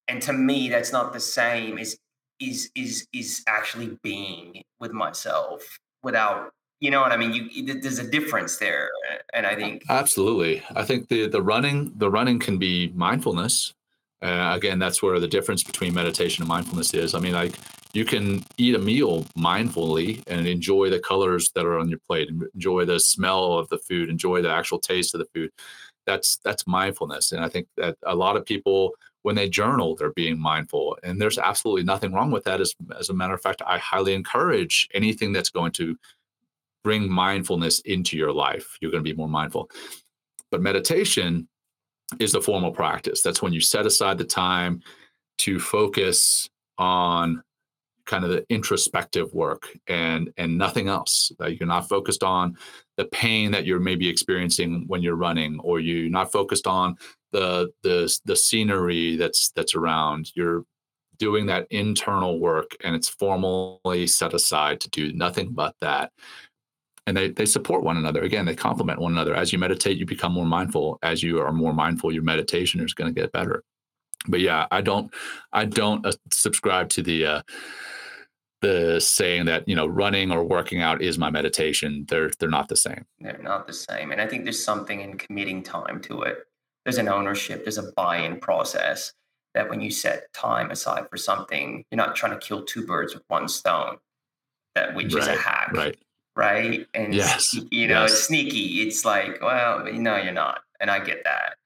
[0.09, 1.97] And to me, that's not the same as
[2.41, 6.53] is is is actually being with myself without
[6.83, 7.33] you know what I mean.
[7.33, 8.91] You there's a difference there,
[9.33, 10.65] and I think absolutely.
[10.75, 13.73] I think the the running the running can be mindfulness.
[14.21, 17.15] Uh, again, that's where the difference between meditation and mindfulness is.
[17.15, 17.57] I mean, like
[17.93, 22.31] you can eat a meal mindfully and enjoy the colors that are on your plate
[22.55, 25.51] enjoy the smell of the food enjoy the actual taste of the food
[26.07, 30.13] that's that's mindfulness and i think that a lot of people when they journal they're
[30.13, 33.61] being mindful and there's absolutely nothing wrong with that as, as a matter of fact
[33.67, 35.95] i highly encourage anything that's going to
[36.85, 38.77] bring mindfulness into your life.
[38.81, 39.71] You're going to be more mindful.
[40.51, 41.49] But meditation
[42.19, 43.23] is the formal practice.
[43.23, 44.83] That's when you set aside the time
[45.39, 47.43] to focus on
[48.05, 51.33] kind of the introspective work and and nothing else.
[51.39, 52.57] That you're not focused on
[52.97, 56.97] the pain that you're maybe experiencing when you're running or you're not focused on
[57.33, 60.33] the the the scenery that's that's around.
[60.35, 60.65] You're
[61.19, 66.11] doing that internal work and it's formally set aside to do nothing but that
[67.07, 68.23] and they, they support one another.
[68.23, 69.35] Again they complement one another.
[69.35, 70.99] As you meditate you become more mindful.
[71.03, 73.65] As you are more mindful your meditation is going to get better.
[74.29, 75.13] But yeah i don't
[75.53, 77.43] i don't uh, subscribe to the uh,
[78.61, 82.07] the saying that you know running or working out is my meditation.
[82.09, 83.05] They're they're not the same.
[83.21, 84.13] They're not the same.
[84.13, 86.47] And i think there's something in committing time to it.
[86.85, 87.65] There's an ownership.
[87.65, 89.13] There's a buy-in process
[89.55, 93.13] that when you set time aside for something you're not trying to kill two birds
[93.15, 93.99] with one stone.
[94.75, 95.73] That which right, is a hack.
[95.75, 95.99] right
[96.35, 98.13] right and yes you know yes.
[98.13, 101.57] it's sneaky it's like well no you're not and i get that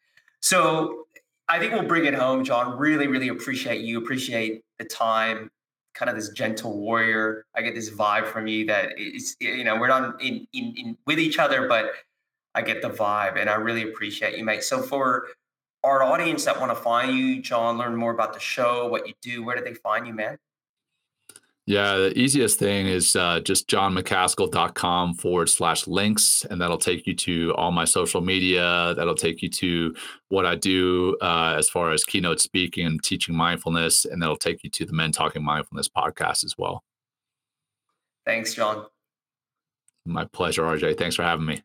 [0.40, 1.06] so
[1.48, 5.50] i think we'll bring it home Jon really really appreciate you appreciate the time
[5.96, 7.46] kind of this gentle warrior.
[7.54, 10.98] I get this vibe from you that it's you know, we're not in, in, in
[11.06, 11.86] with each other, but
[12.54, 14.62] I get the vibe and I really appreciate you, mate.
[14.62, 15.28] So for
[15.82, 19.14] our audience that want to find you, Jon, learn more about the show, what you
[19.22, 20.38] do, where do they find you, man?
[21.68, 27.14] Yeah, the easiest thing is uh, just jonmacaskill.com forward slash links, and that'll take you
[27.16, 28.94] to all my social media.
[28.96, 29.92] That'll take you to
[30.28, 34.62] what I do uh, as far as keynote speaking and teaching mindfulness, and that'll take
[34.62, 36.84] you to the Men Talking Mindfulness podcast as well.
[38.24, 38.86] Thanks, Jon.
[40.04, 40.96] My pleasure, RJ.
[40.96, 41.62] Thanks for having me.